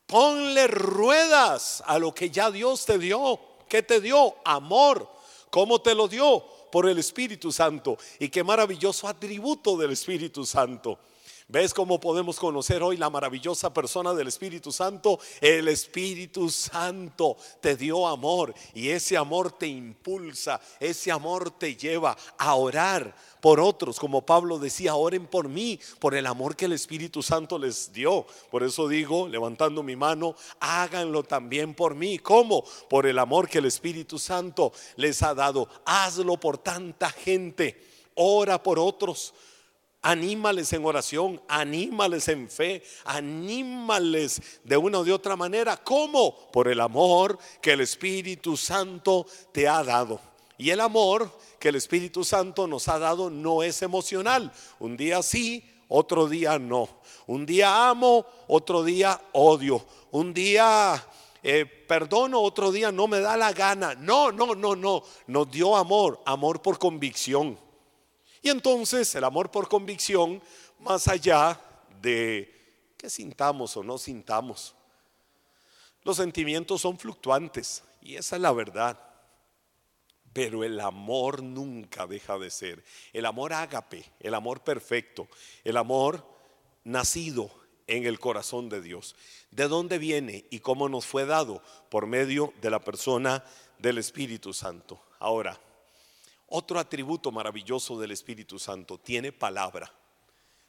ponle 0.06 0.68
ruedas 0.68 1.82
a 1.88 2.00
lo 2.00 2.14
que 2.14 2.30
ya 2.30 2.52
Dios 2.52 2.86
te 2.86 3.00
dio. 3.00 3.40
¿Qué 3.70 3.82
te 3.82 4.02
dio? 4.02 4.36
Amor. 4.44 5.10
¿Cómo 5.50 5.82
te 5.82 5.96
lo 5.96 6.10
dio? 6.10 6.44
Por 6.70 6.90
el 6.90 6.98
Espíritu 6.98 7.50
Santo. 7.54 7.98
Y 8.20 8.28
qué 8.28 8.44
maravilloso 8.44 9.08
atributo 9.08 9.78
del 9.78 9.94
Espíritu 9.94 10.46
Santo 10.46 11.00
¿Ves 11.48 11.76
cómo 11.76 12.00
podemos 12.00 12.40
conocer 12.40 12.82
hoy 12.82 12.98
la 12.98 13.12
maravillosa 13.12 13.72
persona 13.72 14.16
del 14.16 14.28
Espíritu 14.28 14.72
Santo? 14.72 15.20
El 15.40 15.68
Espíritu 15.68 16.50
Santo 16.50 17.38
te 17.62 17.76
dio 17.76 18.08
amor 18.08 18.52
y 18.74 18.90
ese 18.90 19.16
amor 19.16 19.52
te 19.52 19.68
impulsa, 19.68 20.60
ese 20.80 21.12
amor 21.12 21.52
te 21.52 21.76
lleva 21.76 22.18
a 22.40 22.56
orar 22.56 23.16
por 23.42 23.60
otros, 23.60 24.00
como 24.00 24.26
Pablo 24.26 24.58
decía, 24.58 24.96
oren 24.96 25.28
por 25.28 25.48
mí, 25.48 25.80
por 26.00 26.16
el 26.16 26.26
amor 26.26 26.56
que 26.56 26.66
el 26.66 26.72
Espíritu 26.72 27.22
Santo 27.22 27.60
les 27.60 27.94
dio. 27.94 28.26
Por 28.50 28.64
eso 28.64 28.88
digo, 28.88 29.28
levantando 29.28 29.84
mi 29.84 29.96
mano, 29.96 30.36
háganlo 30.60 31.22
también 31.22 31.76
por 31.76 31.94
mí. 31.94 32.18
¿Cómo? 32.18 32.64
Por 32.90 33.06
el 33.06 33.20
amor 33.20 33.48
que 33.48 33.60
el 33.60 33.66
Espíritu 33.66 34.18
Santo 34.18 34.74
les 34.96 35.22
ha 35.22 35.36
dado. 35.36 35.70
Hazlo 35.86 36.40
por 36.40 36.58
tanta 36.58 37.12
gente. 37.12 37.80
Ora 38.16 38.64
por 38.64 38.80
otros 38.80 39.36
Anímales 40.08 40.72
en 40.72 40.86
oración, 40.86 41.42
anímales 41.48 42.28
en 42.28 42.48
fe, 42.48 42.84
anímales 43.06 44.40
de 44.64 44.78
una 44.78 45.00
o 45.00 45.04
de 45.04 45.12
otra 45.12 45.36
manera. 45.36 45.78
¿Cómo? 45.78 46.52
Por 46.52 46.68
el 46.68 46.80
amor 46.80 47.40
que 47.60 47.72
el 47.72 47.82
Espíritu 47.82 48.56
Santo 48.56 49.26
te 49.52 49.68
ha 49.68 49.84
dado. 49.84 50.22
Y 50.60 50.70
el 50.70 50.82
amor 50.82 51.32
que 51.60 51.70
el 51.70 51.76
Espíritu 51.76 52.24
Santo 52.24 52.68
nos 52.68 52.88
ha 52.88 53.00
dado 53.00 53.32
no 53.32 53.64
es 53.64 53.82
emocional. 53.82 54.54
Un 54.78 54.96
día 54.96 55.24
sí, 55.24 55.68
otro 55.88 56.28
día 56.28 56.60
no. 56.60 56.88
Un 57.26 57.48
día 57.48 57.90
amo, 57.90 58.28
otro 58.48 58.84
día 58.84 59.20
odio. 59.32 59.84
Un 60.12 60.36
día 60.36 61.04
eh, 61.42 61.66
perdono, 61.66 62.42
otro 62.42 62.72
día 62.72 62.92
no 62.92 63.08
me 63.08 63.22
da 63.22 63.36
la 63.38 63.54
gana. 63.54 63.96
No, 63.96 64.32
no, 64.32 64.54
no, 64.54 64.76
no. 64.76 65.02
Nos 65.26 65.50
dio 65.50 65.76
amor, 65.76 66.22
amor 66.28 66.62
por 66.62 66.78
convicción. 66.78 67.65
Y 68.46 68.52
entonces 68.52 69.16
el 69.16 69.24
amor 69.24 69.50
por 69.50 69.68
convicción, 69.68 70.40
más 70.78 71.08
allá 71.08 71.60
de 72.00 72.94
que 72.96 73.10
sintamos 73.10 73.76
o 73.76 73.82
no 73.84 73.98
sintamos, 73.98 74.76
los 76.04 76.18
sentimientos 76.18 76.82
son 76.82 77.00
fluctuantes 77.00 77.84
y 78.04 78.18
esa 78.18 78.36
es 78.36 78.42
la 78.44 78.52
verdad. 78.52 79.00
Pero 80.32 80.64
el 80.64 80.80
amor 80.80 81.42
nunca 81.42 82.06
deja 82.06 82.38
de 82.38 82.52
ser. 82.52 82.84
El 83.14 83.26
amor 83.26 83.52
ágape, 83.52 84.06
el 84.20 84.36
amor 84.36 84.64
perfecto, 84.64 85.28
el 85.64 85.76
amor 85.76 86.24
nacido 86.84 87.50
en 87.88 88.06
el 88.06 88.20
corazón 88.20 88.70
de 88.70 88.80
Dios. 88.80 89.16
¿De 89.50 89.68
dónde 89.68 89.98
viene 89.98 90.46
y 90.52 90.60
cómo 90.60 90.88
nos 90.88 91.08
fue 91.08 91.26
dado? 91.26 91.64
Por 91.90 92.06
medio 92.06 92.54
de 92.62 92.70
la 92.70 92.80
persona 92.80 93.44
del 93.80 93.98
Espíritu 93.98 94.54
Santo. 94.54 95.02
Ahora, 95.18 95.60
otro 96.48 96.80
atributo 96.80 97.32
maravilloso 97.32 98.00
del 98.00 98.12
Espíritu 98.12 98.60
Santo, 98.60 98.98
tiene 99.00 99.32
palabra. 99.32 99.92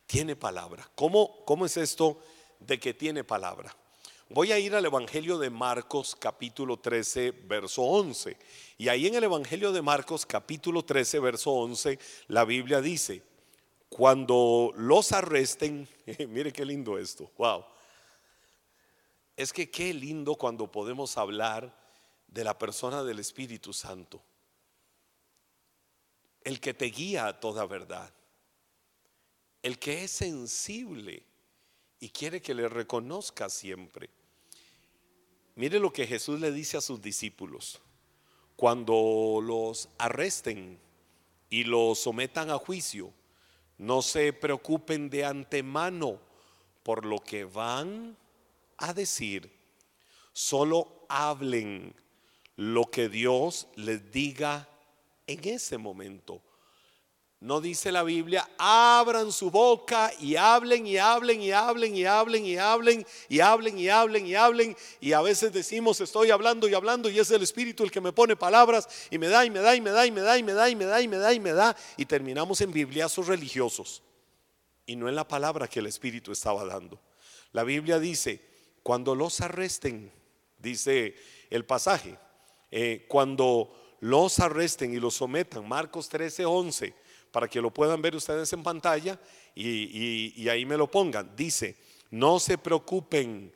Tiene 0.06 0.36
palabra. 0.36 0.88
¿Cómo, 0.94 1.66
es 1.66 1.76
esto 1.76 2.20
de 2.60 2.78
que 2.78 2.94
tiene 2.94 3.24
palabra? 3.24 3.76
Voy 4.28 4.52
a 4.52 4.58
ir 4.58 4.74
al 4.74 4.84
Evangelio 4.84 5.38
de 5.38 5.50
Marcos 5.50 6.16
capítulo 6.16 6.78
13, 6.78 7.32
verso 7.44 7.82
11. 7.82 8.36
Y 8.78 8.88
ahí 8.88 9.06
en 9.06 9.14
el 9.14 9.24
Evangelio 9.24 9.72
de 9.72 9.82
Marcos 9.82 10.24
capítulo 10.24 10.84
13, 10.84 11.20
verso 11.20 11.52
11, 11.52 11.98
la 12.28 12.44
Biblia 12.44 12.80
dice, 12.80 13.22
cuando 13.88 14.72
los 14.76 15.12
arresten, 15.12 15.88
mire 16.28 16.52
qué 16.52 16.64
lindo 16.64 16.98
esto, 16.98 17.30
wow. 17.36 17.64
Es 19.36 19.52
que 19.52 19.70
qué 19.70 19.92
lindo 19.92 20.34
cuando 20.34 20.70
podemos 20.70 21.18
hablar 21.18 21.76
de 22.26 22.42
la 22.42 22.58
persona 22.58 23.04
del 23.04 23.18
Espíritu 23.18 23.72
Santo 23.72 24.22
el 26.46 26.60
que 26.60 26.74
te 26.74 26.86
guía 26.86 27.26
a 27.26 27.40
toda 27.40 27.66
verdad, 27.66 28.14
el 29.62 29.80
que 29.80 30.04
es 30.04 30.12
sensible 30.12 31.24
y 31.98 32.10
quiere 32.10 32.40
que 32.40 32.54
le 32.54 32.68
reconozca 32.68 33.48
siempre. 33.48 34.10
Mire 35.56 35.80
lo 35.80 35.92
que 35.92 36.06
Jesús 36.06 36.38
le 36.38 36.52
dice 36.52 36.76
a 36.76 36.80
sus 36.80 37.02
discípulos. 37.02 37.80
Cuando 38.54 39.40
los 39.42 39.88
arresten 39.98 40.78
y 41.50 41.64
los 41.64 41.98
sometan 41.98 42.50
a 42.50 42.58
juicio, 42.58 43.12
no 43.76 44.00
se 44.00 44.32
preocupen 44.32 45.10
de 45.10 45.24
antemano 45.24 46.20
por 46.84 47.04
lo 47.04 47.18
que 47.18 47.42
van 47.44 48.16
a 48.76 48.94
decir. 48.94 49.52
Solo 50.32 51.06
hablen 51.08 51.92
lo 52.54 52.84
que 52.84 53.08
Dios 53.08 53.66
les 53.74 54.12
diga 54.12 54.68
en 55.26 55.48
ese 55.48 55.78
momento. 55.78 56.42
No 57.38 57.60
dice 57.60 57.92
la 57.92 58.02
Biblia, 58.02 58.48
abran 58.56 59.30
su 59.30 59.50
boca 59.50 60.10
y 60.20 60.36
hablen 60.36 60.86
y 60.86 60.96
hablen 60.96 61.42
y 61.42 61.52
hablen 61.52 61.94
y 61.94 62.06
hablen 62.06 62.46
y 62.46 62.56
hablen 62.56 63.06
y 63.28 63.40
hablen 63.40 63.78
y 63.78 63.88
hablen 63.90 64.26
y 64.26 64.34
hablen. 64.34 64.76
Y 65.00 65.12
a 65.12 65.20
veces 65.20 65.52
decimos, 65.52 66.00
estoy 66.00 66.30
hablando 66.30 66.66
y 66.66 66.72
hablando 66.72 67.10
y 67.10 67.18
es 67.18 67.30
el 67.30 67.42
Espíritu 67.42 67.84
el 67.84 67.90
que 67.90 68.00
me 68.00 68.12
pone 68.12 68.36
palabras 68.36 68.88
y 69.10 69.18
me 69.18 69.28
da 69.28 69.44
y 69.44 69.50
me 69.50 69.60
da 69.60 69.76
y 69.76 69.82
me 69.82 69.90
da 69.90 70.06
y 70.06 70.12
me 70.12 70.22
da 70.22 70.38
y 70.38 70.42
me 70.42 70.54
da 70.54 70.70
y 70.70 70.76
me 70.76 70.84
da 70.86 71.00
y 71.02 71.08
me 71.08 71.16
da 71.18 71.34
y 71.34 71.40
me 71.40 71.52
da. 71.52 71.76
Y 71.98 72.06
terminamos 72.06 72.62
en 72.62 72.72
bibliazos 72.72 73.26
religiosos 73.26 74.02
y 74.86 74.96
no 74.96 75.06
en 75.06 75.14
la 75.14 75.28
palabra 75.28 75.68
que 75.68 75.80
el 75.80 75.86
Espíritu 75.86 76.32
estaba 76.32 76.64
dando. 76.64 76.98
La 77.52 77.64
Biblia 77.64 77.98
dice, 77.98 78.40
cuando 78.82 79.14
los 79.14 79.42
arresten, 79.42 80.10
dice 80.58 81.14
el 81.50 81.66
pasaje, 81.66 82.18
eh, 82.70 83.04
cuando 83.08 83.85
los 84.06 84.38
arresten 84.38 84.94
y 84.94 85.00
los 85.00 85.14
sometan, 85.14 85.68
Marcos 85.68 86.08
13, 86.08 86.44
11 86.44 86.94
para 87.36 87.48
que 87.48 87.60
lo 87.60 87.70
puedan 87.70 88.00
ver 88.00 88.16
ustedes 88.16 88.50
en 88.52 88.62
pantalla 88.62 89.20
y, 89.54 90.48
ahí 90.48 90.64
me 90.64 90.76
lo 90.78 90.90
pongan. 90.90 91.36
Dice, 91.36 91.76
no 92.10 92.40
se 92.40 92.56
preocupen 92.56 93.52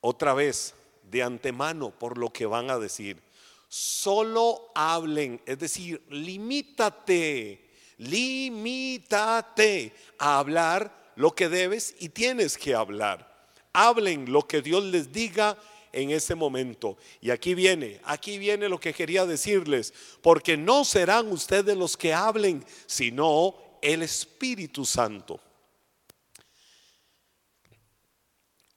otra 0.00 0.32
vez 0.32 0.74
de 1.02 1.22
antemano 1.22 1.90
por 1.90 2.16
lo 2.16 2.32
que 2.32 2.46
van 2.46 2.70
a 2.70 2.78
decir. 2.78 3.22
Solo 3.68 4.70
hablen, 4.74 5.42
es 5.44 5.58
decir, 5.58 6.02
limítate, 6.08 7.68
limítate 7.98 9.92
a 10.18 10.38
hablar 10.38 11.12
lo 11.16 11.34
que 11.34 11.50
debes 11.50 11.94
y 11.98 12.08
tienes 12.10 12.56
que 12.56 12.74
hablar. 12.74 13.50
Hablen 13.74 14.32
lo 14.32 14.46
que 14.46 14.62
Dios 14.62 14.82
les 14.84 15.12
diga 15.12 15.58
en 15.96 16.10
ese 16.10 16.34
momento. 16.34 16.98
Y 17.22 17.30
aquí 17.30 17.54
viene, 17.54 18.00
aquí 18.04 18.36
viene 18.36 18.68
lo 18.68 18.78
que 18.78 18.92
quería 18.92 19.24
decirles, 19.24 19.94
porque 20.20 20.54
no 20.54 20.84
serán 20.84 21.32
ustedes 21.32 21.74
los 21.74 21.96
que 21.96 22.12
hablen, 22.12 22.64
sino 22.86 23.56
el 23.80 24.02
Espíritu 24.02 24.84
Santo. 24.84 25.40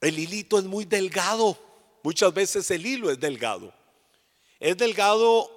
El 0.00 0.18
hilito 0.18 0.58
es 0.58 0.64
muy 0.64 0.86
delgado, 0.86 1.58
muchas 2.02 2.32
veces 2.32 2.70
el 2.70 2.86
hilo 2.86 3.10
es 3.10 3.20
delgado. 3.20 3.70
Es 4.58 4.78
delgado 4.78 5.50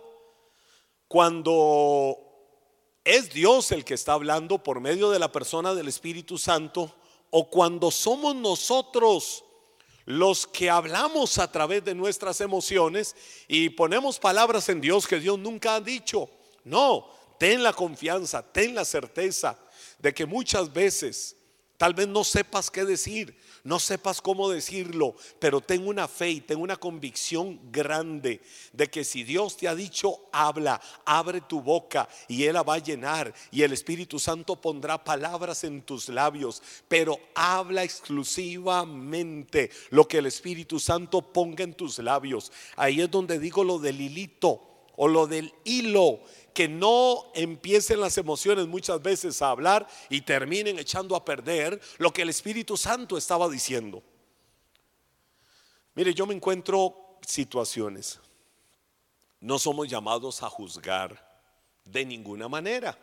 cuando 1.08 2.18
es 3.06 3.34
Dios 3.34 3.72
el 3.72 3.86
que 3.86 3.94
está 3.94 4.14
hablando 4.14 4.62
por 4.62 4.82
medio 4.82 5.10
de 5.12 5.20
la 5.20 5.32
persona 5.32 5.74
del 5.74 5.88
Espíritu 5.88 6.38
Santo 6.38 6.94
o 7.30 7.50
cuando 7.50 7.90
somos 7.90 8.36
nosotros 8.36 9.46
los 10.06 10.48
que 10.48 10.70
hablamos 10.70 11.38
a 11.38 11.52
través 11.52 11.84
de 11.84 11.96
nuestras 11.96 12.42
emociones 12.42 13.16
y 13.48 13.70
ponemos 13.70 14.20
palabras 14.20 14.68
en 14.70 14.82
Dios 14.82 15.08
que 15.08 15.20
Dios 15.20 15.40
nunca 15.40 15.76
ha 15.76 15.82
dicho. 15.82 16.30
No, 16.64 17.08
ten 17.40 17.64
la 17.64 17.74
confianza, 17.74 18.42
ten 18.42 18.76
la 18.76 18.86
certeza 18.86 19.58
de 20.00 20.14
que 20.14 20.26
muchas 20.26 20.72
veces 20.72 21.38
tal 21.84 21.94
vez 21.94 22.08
no 22.08 22.24
sepas 22.24 22.72
qué 22.72 22.86
decir, 22.86 23.36
no 23.66 23.78
sepas 23.78 24.22
cómo 24.22 24.50
decirlo, 24.50 25.16
pero 25.38 25.60
tengo 25.60 25.90
una 25.90 26.08
fe 26.08 26.30
y 26.30 26.40
tengo 26.40 26.64
una 26.64 26.78
convicción 26.78 27.60
grande 27.74 28.40
de 28.72 28.90
que 28.90 29.04
si 29.04 29.26
Dios 29.26 29.58
te 29.58 29.68
ha 29.68 29.76
dicho, 29.76 30.18
habla, 30.32 30.80
abre 31.04 31.42
tu 31.42 31.60
boca 31.60 32.08
y 32.30 32.46
Él 32.46 32.54
la 32.54 32.64
va 32.64 32.76
a 32.76 32.78
llenar 32.78 33.34
y 33.52 33.64
el 33.64 33.74
Espíritu 33.74 34.18
Santo 34.18 34.56
pondrá 34.62 35.04
palabras 35.04 35.66
en 35.66 35.82
tus 35.82 36.08
labios, 36.08 36.64
pero 36.88 37.20
habla 37.36 37.84
exclusivamente 37.84 39.70
lo 39.90 40.08
que 40.08 40.20
el 40.20 40.28
Espíritu 40.28 40.80
Santo 40.80 41.22
ponga 41.22 41.66
en 41.66 41.74
tus 41.74 42.00
labios. 42.00 42.50
Ahí 42.78 43.02
es 43.02 43.12
donde 43.12 43.40
digo 43.40 43.66
lo 43.66 43.78
del 43.78 44.00
hilito 44.00 44.73
o 44.96 45.08
lo 45.08 45.28
del 45.28 45.54
hilo 45.64 46.22
que 46.54 46.68
no 46.68 47.32
empiecen 47.34 48.00
las 48.00 48.18
emociones 48.18 48.68
muchas 48.68 49.02
veces 49.02 49.42
a 49.42 49.50
hablar 49.50 49.88
y 50.10 50.22
terminen 50.22 50.78
echando 50.78 51.16
a 51.16 51.26
perder 51.26 51.82
lo 51.98 52.12
que 52.12 52.22
el 52.22 52.30
Espíritu 52.30 52.78
Santo 52.78 53.18
estaba 53.18 53.50
diciendo. 53.50 54.04
Mire, 55.96 56.14
yo 56.14 56.26
me 56.26 56.36
encuentro 56.36 57.18
situaciones. 57.26 58.20
No 59.40 59.60
somos 59.60 59.88
llamados 59.88 60.42
a 60.44 60.50
juzgar 60.50 61.34
de 61.86 62.06
ninguna 62.06 62.48
manera. 62.48 62.98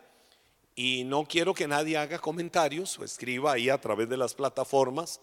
Y 0.75 1.03
no 1.03 1.25
quiero 1.25 1.53
que 1.53 1.67
nadie 1.67 1.97
haga 1.97 2.19
comentarios 2.19 2.97
o 2.97 3.03
escriba 3.03 3.53
ahí 3.53 3.69
a 3.69 3.79
través 3.79 4.09
de 4.09 4.17
las 4.17 4.33
plataformas 4.33 5.19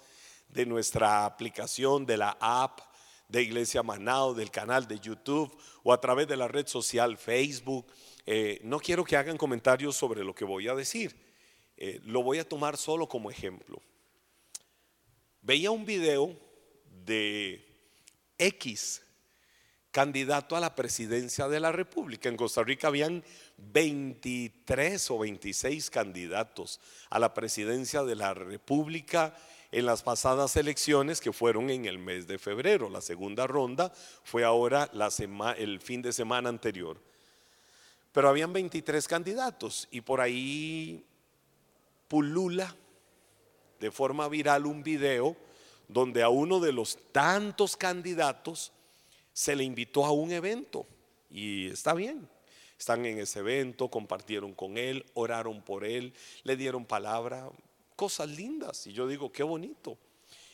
de 0.48 0.66
nuestra 0.66 1.24
aplicación, 1.24 2.07
de 2.07 2.18
la 2.18 2.37
app 2.40 2.81
de 3.28 3.42
Iglesia 3.42 3.82
Manao, 3.82 4.34
del 4.34 4.50
canal 4.50 4.88
de 4.88 4.98
YouTube 4.98 5.54
o 5.82 5.92
a 5.92 6.00
través 6.00 6.26
de 6.26 6.36
la 6.36 6.48
red 6.48 6.66
social 6.66 7.16
Facebook 7.18 7.86
eh, 8.30 8.60
no 8.62 8.78
quiero 8.78 9.04
que 9.04 9.16
hagan 9.16 9.38
comentarios 9.38 9.96
sobre 9.96 10.22
lo 10.22 10.34
que 10.34 10.44
voy 10.44 10.68
a 10.68 10.74
decir. 10.74 11.16
Eh, 11.78 11.98
lo 12.04 12.22
voy 12.22 12.38
a 12.38 12.46
tomar 12.46 12.76
solo 12.76 13.08
como 13.08 13.30
ejemplo. 13.30 13.80
Veía 15.40 15.70
un 15.70 15.86
video 15.86 16.38
de 17.06 17.64
X 18.36 19.00
candidato 19.90 20.56
a 20.56 20.60
la 20.60 20.74
presidencia 20.74 21.48
de 21.48 21.58
la 21.58 21.72
República. 21.72 22.28
En 22.28 22.36
Costa 22.36 22.62
Rica 22.62 22.88
habían 22.88 23.24
23 23.56 25.10
o 25.10 25.20
26 25.20 25.88
candidatos 25.88 26.80
a 27.08 27.18
la 27.18 27.32
presidencia 27.32 28.02
de 28.02 28.14
la 28.14 28.34
República 28.34 29.34
en 29.70 29.87
las 29.87 30.02
pasadas 30.02 30.57
elecciones 30.57 31.20
que 31.20 31.33
fueron 31.33 31.70
en 31.70 31.85
el 31.85 31.98
mes 31.98 32.26
de 32.26 32.38
febrero. 32.38 32.88
La 32.88 33.00
segunda 33.00 33.46
ronda 33.46 33.92
fue 34.24 34.44
ahora 34.44 34.90
el 35.57 35.81
fin 35.81 36.02
de 36.02 36.12
semana 36.12 36.48
anterior. 36.48 37.00
Pero 38.12 38.28
habían 38.28 38.52
23 38.52 39.07
candidatos 39.07 39.87
y 39.90 40.00
por 40.00 40.20
ahí 40.20 41.04
pulula 42.09 42.74
de 43.78 43.90
forma 43.90 44.28
viral 44.28 44.66
un 44.66 44.83
video 44.83 45.37
donde 45.87 46.22
a 46.22 46.28
uno 46.28 46.61
de 46.61 46.72
los 46.72 46.98
tantos 47.12 47.76
candidatos 47.76 48.72
se 49.33 49.54
le 49.54 49.64
invitó 49.64 50.04
a 50.04 50.12
un 50.12 50.33
evento 50.33 50.87
y 51.31 51.68
está 51.68 51.94
bien. 51.94 52.28
Están 52.78 53.04
en 53.07 53.18
ese 53.18 53.40
evento, 53.40 53.88
compartieron 53.88 54.54
con 54.54 54.78
él, 54.78 55.04
oraron 55.14 55.62
por 55.62 55.85
él, 55.85 56.14
le 56.44 56.57
dieron 56.57 56.85
palabra, 56.85 57.48
cosas 57.98 58.28
lindas. 58.28 58.87
Y 58.87 58.92
yo 58.92 59.08
digo, 59.08 59.32
qué 59.32 59.42
bonito. 59.42 59.98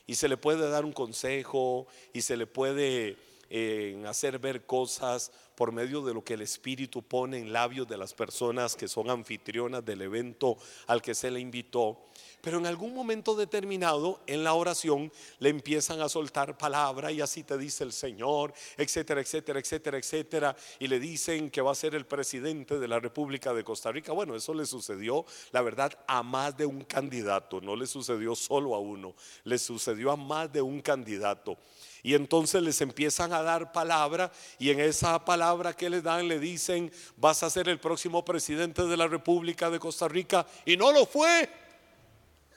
Y 0.07 0.15
se 0.15 0.29
le 0.29 0.39
puede 0.39 0.67
dar 0.71 0.87
un 0.87 0.95
consejo 0.95 1.87
y 2.15 2.23
se 2.23 2.39
le 2.39 2.47
puede 2.47 3.19
en 3.51 4.07
hacer 4.07 4.39
ver 4.39 4.65
cosas 4.65 5.31
por 5.55 5.73
medio 5.73 6.03
de 6.03 6.15
lo 6.15 6.25
que 6.25 6.35
el 6.35 6.43
Espíritu 6.43 7.03
pone 7.03 7.39
en 7.39 7.53
labios 7.53 7.87
de 7.89 7.97
las 7.97 8.15
personas 8.15 8.77
que 8.77 8.89
son 8.89 9.11
anfitrionas 9.11 9.85
del 9.85 10.03
evento 10.03 10.57
al 10.87 11.03
que 11.03 11.15
se 11.15 11.31
le 11.31 11.41
invitó. 11.41 11.99
Pero 12.41 12.59
en 12.59 12.67
algún 12.67 12.95
momento 12.95 13.35
determinado 13.35 14.21
en 14.27 14.45
la 14.45 14.53
oración 14.53 15.11
le 15.39 15.49
empiezan 15.49 16.03
a 16.03 16.11
soltar 16.11 16.59
palabra 16.59 17.11
y 17.11 17.23
así 17.23 17.43
te 17.43 17.57
dice 17.57 17.85
el 17.85 17.93
Señor, 17.93 18.53
etcétera, 18.77 19.23
etcétera, 19.23 19.59
etcétera, 19.59 19.99
etcétera. 19.99 20.57
Y 20.79 20.89
le 20.89 21.01
dicen 21.01 21.51
que 21.51 21.63
va 21.63 21.73
a 21.73 21.75
ser 21.75 21.95
el 21.95 22.05
presidente 22.05 22.79
de 22.79 22.87
la 22.87 23.01
República 23.01 23.55
de 23.55 23.65
Costa 23.65 23.91
Rica. 23.91 24.13
Bueno, 24.13 24.37
eso 24.37 24.53
le 24.53 24.67
sucedió, 24.67 25.25
la 25.53 25.63
verdad, 25.63 25.99
a 26.07 26.23
más 26.23 26.55
de 26.57 26.67
un 26.67 26.85
candidato. 26.85 27.63
No 27.63 27.77
le 27.77 27.87
sucedió 27.87 28.35
solo 28.35 28.75
a 28.75 28.79
uno, 28.79 29.15
le 29.45 29.57
sucedió 29.57 30.11
a 30.11 30.17
más 30.17 30.53
de 30.53 30.61
un 30.61 30.83
candidato. 30.83 31.57
Y 32.03 32.13
entonces 32.13 32.63
les 32.63 32.83
empiezan 32.83 33.33
a 33.33 33.41
dar 33.41 33.73
palabra 33.73 34.31
y 34.59 34.69
en 34.69 34.81
esa 34.81 35.25
palabra 35.25 35.44
que 35.77 35.91
les 35.91 36.03
dan 36.03 36.27
le 36.27 36.39
dicen, 36.39 36.93
vas 37.17 37.43
a 37.43 37.51
ser 37.51 37.69
el 37.69 37.79
próximo 37.79 38.25
presidente 38.25 38.85
de 38.85 38.97
la 38.97 39.07
República 39.07 39.71
de 39.71 39.79
Costa 39.79 40.09
Rica. 40.09 40.47
Y 40.65 40.77
no 40.77 40.93
lo 40.93 41.07
fue. 41.07 41.49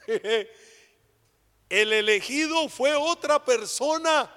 El 1.68 1.92
elegido 1.92 2.68
fue 2.68 2.94
otra 2.94 3.44
persona. 3.44 4.30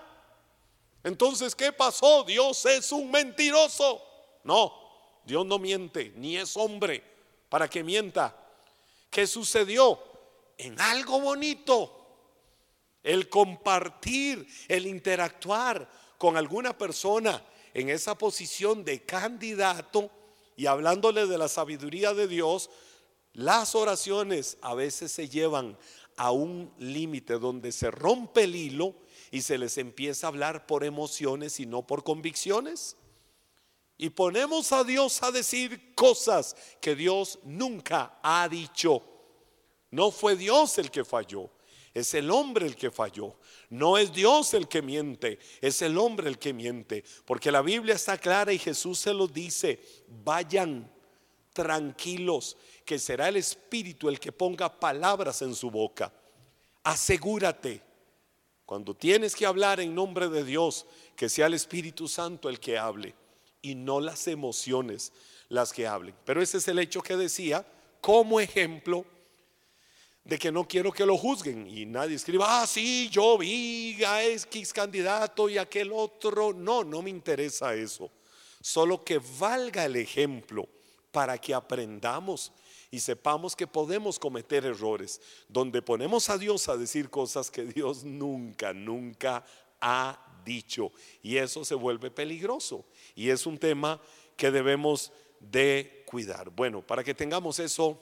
Entonces, 1.04 1.56
¿qué 1.56 1.72
pasó? 1.72 2.24
Dios 2.24 2.66
es 2.66 2.92
un 2.92 3.10
mentiroso. 3.10 4.02
No, 4.44 4.74
Dios 5.24 5.46
no 5.46 5.58
miente, 5.58 6.12
ni 6.18 6.38
es 6.38 6.58
hombre 6.58 7.04
para 7.50 7.70
que 7.70 7.84
mienta. 7.84 8.36
¿Qué 9.10 9.26
sucedió? 9.28 10.00
En 10.58 10.80
algo 10.80 11.20
bonito 11.22 12.02
el 13.04 13.30
compartir, 13.30 14.46
el 14.68 14.86
interactuar 14.86 15.90
con 16.18 16.38
alguna 16.38 16.78
persona 16.78 17.42
en 17.74 17.90
esa 17.90 18.18
posición 18.18 18.84
de 18.84 19.02
candidato 19.02 20.10
y 20.56 20.66
hablándole 20.66 21.28
de 21.28 21.38
la 21.38 21.48
sabiduría 21.48 22.14
de 22.14 22.28
Dios, 22.28 22.70
las 23.34 23.76
oraciones 23.76 24.58
a 24.62 24.74
veces 24.74 25.12
se 25.12 25.30
llevan 25.30 25.78
a 26.18 26.32
un 26.32 26.72
límite 26.78 27.40
donde 27.40 27.72
se 27.72 27.90
rompe 27.90 28.44
el 28.44 28.56
hilo 28.56 28.96
y 29.32 29.42
se 29.42 29.58
les 29.58 29.78
empieza 29.78 30.28
a 30.28 30.30
hablar 30.30 30.68
por 30.68 30.84
emociones 30.84 31.60
y 31.60 31.66
no 31.66 31.88
por 31.88 32.04
convicciones. 32.04 32.98
Y 33.98 34.10
ponemos 34.10 34.72
a 34.72 34.84
Dios 34.84 35.24
a 35.24 35.32
decir 35.32 35.96
cosas 35.96 36.56
que 36.82 36.96
Dios 36.96 37.40
nunca 37.44 38.20
ha 38.22 38.48
dicho. 38.50 39.04
No 39.90 40.12
fue 40.12 40.36
Dios 40.36 40.78
el 40.78 40.92
que 40.92 41.06
falló, 41.06 41.50
es 41.94 42.14
el 42.14 42.32
hombre 42.32 42.66
el 42.66 42.76
que 42.76 42.92
falló. 42.92 43.36
No 43.70 43.98
es 43.98 44.14
Dios 44.14 44.54
el 44.54 44.68
que 44.68 44.82
miente, 44.82 45.40
es 45.60 45.82
el 45.82 45.98
hombre 45.98 46.30
el 46.30 46.38
que 46.38 46.54
miente. 46.54 47.04
Porque 47.26 47.52
la 47.52 47.62
Biblia 47.62 47.96
está 47.96 48.18
clara 48.18 48.54
y 48.54 48.60
Jesús 48.60 49.00
se 49.00 49.14
lo 49.14 49.28
dice, 49.28 49.80
vayan 50.08 50.92
tranquilos, 51.54 52.58
que 52.86 52.98
será 52.98 53.28
el 53.28 53.38
Espíritu 53.38 54.10
el 54.10 54.20
que 54.20 54.32
ponga 54.32 54.80
palabras 54.80 55.42
en 55.42 55.54
su 55.54 55.70
boca. 55.70 56.14
Asegúrate, 56.84 57.82
cuando 58.66 58.96
tienes 58.96 59.36
que 59.36 59.46
hablar 59.46 59.80
en 59.82 59.94
nombre 59.94 60.30
de 60.30 60.44
Dios, 60.44 60.86
que 61.16 61.28
sea 61.28 61.48
el 61.48 61.54
Espíritu 61.54 62.08
Santo 62.08 62.48
el 62.48 62.60
que 62.60 62.78
hable 62.78 63.14
y 63.62 63.76
no 63.76 64.00
las 64.00 64.28
emociones 64.28 65.12
las 65.50 65.74
que 65.74 65.86
hablen. 65.86 66.16
Pero 66.26 66.42
ese 66.42 66.58
es 66.58 66.68
el 66.70 66.80
hecho 66.80 67.02
que 67.02 67.18
decía 67.18 67.66
como 68.00 68.40
ejemplo 68.40 69.06
de 70.24 70.38
que 70.38 70.52
no 70.52 70.68
quiero 70.68 70.92
que 70.92 71.06
lo 71.06 71.18
juzguen 71.18 71.68
y 71.68 71.86
nadie 71.86 72.16
escriba, 72.16 72.62
ah, 72.62 72.68
sí, 72.68 73.10
yo 73.10 73.38
vi 73.38 74.04
a 74.04 74.24
X 74.24 74.72
candidato 74.72 75.50
y 75.50 75.58
aquel 75.58 75.92
otro. 75.92 76.54
No, 76.54 76.84
no 76.84 77.02
me 77.02 77.10
interesa 77.10 77.74
eso. 77.74 78.12
Solo 78.62 79.04
que 79.04 79.20
valga 79.40 79.86
el 79.86 79.96
ejemplo 79.96 80.70
para 81.12 81.38
que 81.38 81.54
aprendamos 81.54 82.52
y 82.92 83.00
sepamos 83.00 83.56
que 83.56 83.66
podemos 83.66 84.20
cometer 84.20 84.66
errores, 84.66 85.22
donde 85.48 85.82
ponemos 85.82 86.30
a 86.30 86.38
Dios 86.38 86.70
a 86.70 86.78
decir 86.78 87.10
cosas 87.10 87.50
que 87.50 87.64
Dios 87.64 88.04
nunca, 88.04 88.74
nunca 88.74 89.44
ha 89.80 90.44
dicho. 90.46 90.92
Y 91.24 91.38
eso 91.38 91.66
se 91.66 91.74
vuelve 91.74 92.12
peligroso. 92.12 92.86
Y 93.16 93.30
es 93.30 93.46
un 93.46 93.58
tema 93.58 94.00
que 94.36 94.52
debemos 94.52 95.12
de 95.40 96.04
cuidar. 96.06 96.52
Bueno, 96.52 96.86
para 96.86 97.04
que 97.04 97.16
tengamos 97.16 97.60
eso 97.60 97.98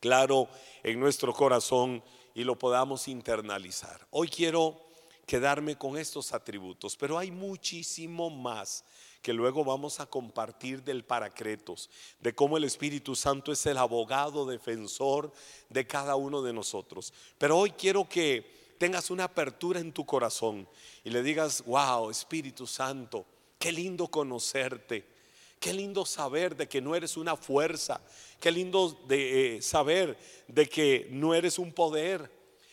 claro 0.00 0.48
en 0.82 1.00
nuestro 1.00 1.32
corazón 1.32 2.02
y 2.34 2.44
lo 2.44 2.58
podamos 2.58 3.08
internalizar. 3.08 4.06
Hoy 4.10 4.28
quiero 4.28 4.80
quedarme 5.26 5.76
con 5.76 5.98
estos 5.98 6.32
atributos, 6.32 6.96
pero 6.96 7.18
hay 7.18 7.30
muchísimo 7.30 8.30
más 8.30 8.84
que 9.22 9.32
luego 9.32 9.64
vamos 9.64 9.98
a 9.98 10.06
compartir 10.06 10.84
del 10.84 11.04
Paracretos, 11.04 11.90
de 12.20 12.32
cómo 12.32 12.56
el 12.56 12.64
Espíritu 12.64 13.16
Santo 13.16 13.50
es 13.50 13.66
el 13.66 13.76
abogado 13.76 14.46
defensor 14.46 15.32
de 15.68 15.84
cada 15.84 16.14
uno 16.14 16.42
de 16.42 16.52
nosotros. 16.52 17.12
Pero 17.36 17.58
hoy 17.58 17.72
quiero 17.72 18.08
que 18.08 18.74
tengas 18.78 19.10
una 19.10 19.24
apertura 19.24 19.80
en 19.80 19.92
tu 19.92 20.06
corazón 20.06 20.68
y 21.02 21.10
le 21.10 21.24
digas, 21.24 21.64
wow, 21.66 22.08
Espíritu 22.08 22.68
Santo, 22.68 23.26
qué 23.58 23.72
lindo 23.72 24.06
conocerte. 24.06 25.15
Qué 25.60 25.72
lindo 25.72 26.04
saber 26.04 26.56
de 26.56 26.68
que 26.68 26.80
no 26.80 26.94
eres 26.94 27.16
una 27.16 27.36
fuerza. 27.36 28.00
Qué 28.40 28.50
lindo 28.50 28.90
de 29.08 29.56
eh, 29.56 29.62
saber 29.62 30.16
de 30.46 30.68
que 30.68 31.08
no 31.10 31.34
eres 31.34 31.58
un 31.58 31.72
poder, 31.72 32.30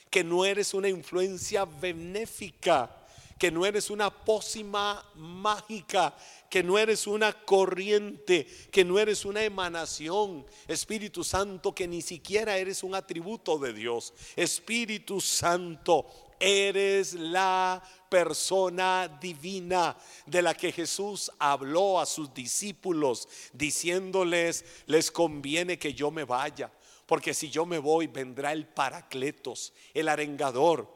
que 0.09 0.23
no 0.23 0.45
eres 0.45 0.73
una 0.73 0.89
influencia 0.89 1.65
benéfica, 1.65 3.03
que 3.39 3.51
no 3.51 3.65
eres 3.65 3.89
una 3.89 4.09
pócima 4.09 5.03
mágica, 5.15 6.15
que 6.49 6.61
no 6.61 6.77
eres 6.77 7.07
una 7.07 7.33
corriente, 7.33 8.45
que 8.71 8.85
no 8.85 8.99
eres 8.99 9.25
una 9.25 9.43
emanación, 9.43 10.45
Espíritu 10.67 11.23
Santo, 11.23 11.73
que 11.73 11.87
ni 11.87 12.01
siquiera 12.01 12.57
eres 12.57 12.83
un 12.83 12.93
atributo 12.93 13.57
de 13.57 13.73
Dios. 13.73 14.13
Espíritu 14.35 15.19
Santo, 15.19 16.05
eres 16.43 17.13
la 17.13 17.81
persona 18.09 19.07
divina 19.07 19.97
de 20.25 20.41
la 20.41 20.53
que 20.53 20.71
Jesús 20.71 21.31
habló 21.39 21.99
a 21.99 22.05
sus 22.05 22.33
discípulos, 22.33 23.27
diciéndoles, 23.53 24.65
les 24.85 25.09
conviene 25.09 25.79
que 25.79 25.93
yo 25.93 26.11
me 26.11 26.25
vaya, 26.25 26.71
porque 27.05 27.33
si 27.33 27.49
yo 27.49 27.65
me 27.65 27.79
voy, 27.79 28.07
vendrá 28.07 28.51
el 28.51 28.67
paracletos, 28.67 29.73
el 29.93 30.09
arengador, 30.09 30.87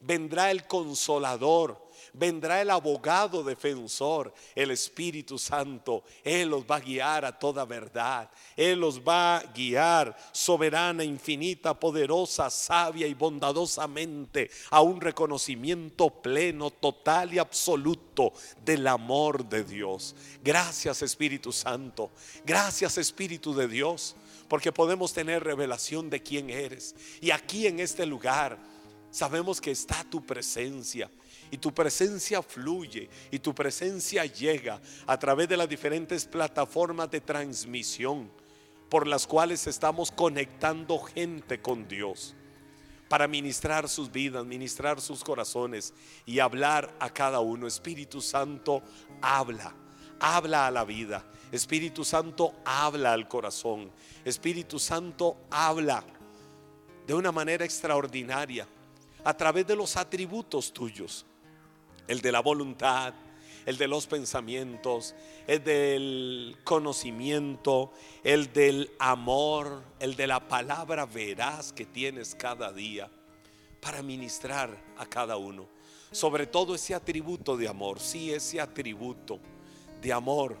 vendrá 0.00 0.50
el 0.50 0.66
consolador 0.66 1.84
vendrá 2.14 2.62
el 2.62 2.70
abogado 2.70 3.42
defensor, 3.42 4.32
el 4.54 4.70
Espíritu 4.70 5.38
Santo. 5.38 6.04
Él 6.22 6.48
los 6.48 6.64
va 6.64 6.76
a 6.76 6.80
guiar 6.80 7.24
a 7.24 7.38
toda 7.38 7.64
verdad. 7.64 8.30
Él 8.56 8.80
los 8.80 9.00
va 9.00 9.38
a 9.38 9.42
guiar 9.52 10.16
soberana, 10.32 11.04
infinita, 11.04 11.78
poderosa, 11.78 12.48
sabia 12.50 13.06
y 13.06 13.14
bondadosamente 13.14 14.50
a 14.70 14.80
un 14.80 15.00
reconocimiento 15.00 16.08
pleno, 16.10 16.70
total 16.70 17.34
y 17.34 17.38
absoluto 17.38 18.32
del 18.64 18.86
amor 18.86 19.48
de 19.48 19.64
Dios. 19.64 20.14
Gracias 20.42 21.02
Espíritu 21.02 21.52
Santo. 21.52 22.10
Gracias 22.46 22.96
Espíritu 22.96 23.54
de 23.54 23.68
Dios. 23.68 24.16
Porque 24.48 24.72
podemos 24.72 25.12
tener 25.12 25.42
revelación 25.42 26.10
de 26.10 26.22
quién 26.22 26.50
eres. 26.50 26.94
Y 27.20 27.30
aquí 27.30 27.66
en 27.66 27.80
este 27.80 28.04
lugar 28.04 28.58
sabemos 29.10 29.60
que 29.60 29.70
está 29.70 30.04
tu 30.04 30.24
presencia 30.24 31.10
y 31.54 31.58
tu 31.58 31.72
presencia 31.72 32.42
fluye 32.42 33.08
y 33.30 33.38
tu 33.38 33.54
presencia 33.54 34.26
llega 34.26 34.80
a 35.06 35.16
través 35.16 35.48
de 35.48 35.56
las 35.56 35.68
diferentes 35.68 36.26
plataformas 36.26 37.08
de 37.12 37.20
transmisión 37.20 38.28
por 38.88 39.06
las 39.06 39.24
cuales 39.24 39.68
estamos 39.68 40.10
conectando 40.10 40.98
gente 40.98 41.62
con 41.62 41.86
Dios 41.86 42.34
para 43.08 43.28
ministrar 43.28 43.88
sus 43.88 44.10
vidas, 44.10 44.44
ministrar 44.44 45.00
sus 45.00 45.22
corazones 45.22 45.94
y 46.26 46.40
hablar 46.40 46.92
a 46.98 47.08
cada 47.10 47.38
uno. 47.38 47.68
Espíritu 47.68 48.20
Santo, 48.20 48.82
habla, 49.22 49.72
habla 50.18 50.66
a 50.66 50.72
la 50.72 50.84
vida. 50.84 51.24
Espíritu 51.52 52.04
Santo, 52.04 52.52
habla 52.64 53.12
al 53.12 53.28
corazón. 53.28 53.92
Espíritu 54.24 54.80
Santo, 54.80 55.36
habla 55.52 56.02
de 57.06 57.14
una 57.14 57.30
manera 57.30 57.64
extraordinaria 57.64 58.66
a 59.22 59.36
través 59.36 59.68
de 59.68 59.76
los 59.76 59.96
atributos 59.96 60.72
tuyos 60.72 61.24
el 62.08 62.20
de 62.20 62.32
la 62.32 62.40
voluntad, 62.40 63.14
el 63.66 63.78
de 63.78 63.88
los 63.88 64.06
pensamientos, 64.06 65.14
el 65.46 65.64
del 65.64 66.56
conocimiento, 66.64 67.92
el 68.22 68.52
del 68.52 68.90
amor, 68.98 69.82
el 70.00 70.16
de 70.16 70.26
la 70.26 70.46
palabra 70.48 71.06
veraz 71.06 71.72
que 71.72 71.86
tienes 71.86 72.34
cada 72.34 72.72
día 72.72 73.10
para 73.80 74.02
ministrar 74.02 74.76
a 74.96 75.06
cada 75.06 75.36
uno. 75.36 75.66
Sobre 76.10 76.46
todo 76.46 76.74
ese 76.74 76.94
atributo 76.94 77.56
de 77.56 77.68
amor, 77.68 78.00
sí, 78.00 78.32
ese 78.32 78.60
atributo 78.60 79.40
de 80.00 80.12
amor 80.12 80.56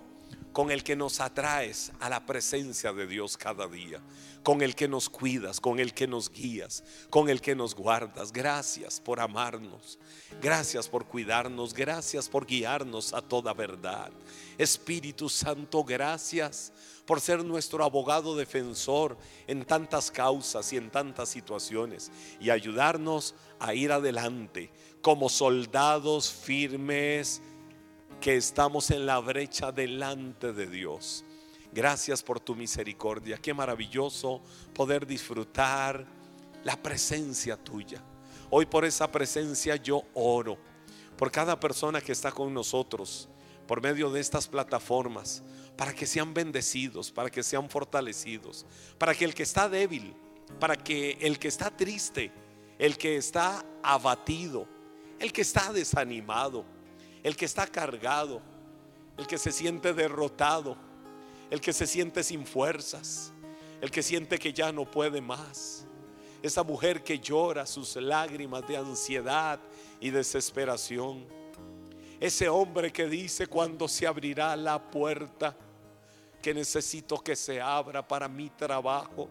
con 0.54 0.70
el 0.70 0.84
que 0.84 0.94
nos 0.94 1.20
atraes 1.20 1.90
a 1.98 2.08
la 2.08 2.24
presencia 2.24 2.92
de 2.92 3.08
Dios 3.08 3.36
cada 3.36 3.66
día, 3.66 4.00
con 4.44 4.62
el 4.62 4.76
que 4.76 4.86
nos 4.86 5.10
cuidas, 5.10 5.58
con 5.58 5.80
el 5.80 5.92
que 5.92 6.06
nos 6.06 6.30
guías, 6.30 6.84
con 7.10 7.28
el 7.28 7.40
que 7.40 7.56
nos 7.56 7.74
guardas. 7.74 8.32
Gracias 8.32 9.00
por 9.00 9.18
amarnos, 9.18 9.98
gracias 10.40 10.88
por 10.88 11.06
cuidarnos, 11.06 11.74
gracias 11.74 12.28
por 12.28 12.46
guiarnos 12.46 13.12
a 13.12 13.20
toda 13.20 13.52
verdad. 13.52 14.12
Espíritu 14.56 15.28
Santo, 15.28 15.82
gracias 15.82 16.72
por 17.04 17.20
ser 17.20 17.44
nuestro 17.44 17.82
abogado 17.82 18.36
defensor 18.36 19.18
en 19.48 19.64
tantas 19.64 20.08
causas 20.08 20.72
y 20.72 20.76
en 20.76 20.88
tantas 20.88 21.30
situaciones 21.30 22.12
y 22.40 22.50
ayudarnos 22.50 23.34
a 23.58 23.74
ir 23.74 23.90
adelante 23.90 24.70
como 25.02 25.28
soldados 25.28 26.30
firmes 26.30 27.42
que 28.24 28.36
estamos 28.38 28.90
en 28.90 29.04
la 29.04 29.18
brecha 29.18 29.70
delante 29.70 30.54
de 30.54 30.66
Dios. 30.66 31.26
Gracias 31.74 32.22
por 32.22 32.40
tu 32.40 32.54
misericordia. 32.54 33.36
Qué 33.36 33.52
maravilloso 33.52 34.40
poder 34.72 35.06
disfrutar 35.06 36.06
la 36.62 36.74
presencia 36.74 37.54
tuya. 37.58 38.02
Hoy 38.48 38.64
por 38.64 38.86
esa 38.86 39.12
presencia 39.12 39.76
yo 39.76 40.04
oro. 40.14 40.56
Por 41.18 41.30
cada 41.30 41.60
persona 41.60 42.00
que 42.00 42.12
está 42.12 42.32
con 42.32 42.54
nosotros, 42.54 43.28
por 43.66 43.82
medio 43.82 44.10
de 44.10 44.20
estas 44.20 44.48
plataformas, 44.48 45.42
para 45.76 45.92
que 45.92 46.06
sean 46.06 46.32
bendecidos, 46.32 47.12
para 47.12 47.28
que 47.28 47.42
sean 47.42 47.68
fortalecidos, 47.68 48.64
para 48.96 49.14
que 49.14 49.26
el 49.26 49.34
que 49.34 49.42
está 49.42 49.68
débil, 49.68 50.16
para 50.58 50.76
que 50.76 51.18
el 51.20 51.38
que 51.38 51.48
está 51.48 51.68
triste, 51.76 52.32
el 52.78 52.96
que 52.96 53.18
está 53.18 53.62
abatido, 53.82 54.66
el 55.18 55.30
que 55.30 55.42
está 55.42 55.74
desanimado, 55.74 56.64
el 57.24 57.36
que 57.36 57.46
está 57.46 57.66
cargado, 57.66 58.42
el 59.16 59.26
que 59.26 59.38
se 59.38 59.50
siente 59.50 59.94
derrotado, 59.94 60.76
el 61.50 61.60
que 61.60 61.72
se 61.72 61.86
siente 61.86 62.22
sin 62.22 62.46
fuerzas, 62.46 63.32
el 63.80 63.90
que 63.90 64.02
siente 64.02 64.38
que 64.38 64.52
ya 64.52 64.70
no 64.70 64.88
puede 64.88 65.20
más. 65.22 65.86
Esa 66.42 66.62
mujer 66.62 67.02
que 67.02 67.18
llora 67.18 67.64
sus 67.64 67.96
lágrimas 67.96 68.68
de 68.68 68.76
ansiedad 68.76 69.58
y 69.98 70.10
desesperación. 70.10 71.24
Ese 72.20 72.50
hombre 72.50 72.92
que 72.92 73.08
dice 73.08 73.46
cuando 73.46 73.88
se 73.88 74.06
abrirá 74.06 74.54
la 74.54 74.78
puerta 74.90 75.56
que 76.42 76.52
necesito 76.52 77.18
que 77.20 77.34
se 77.34 77.58
abra 77.58 78.06
para 78.06 78.28
mi 78.28 78.50
trabajo. 78.50 79.30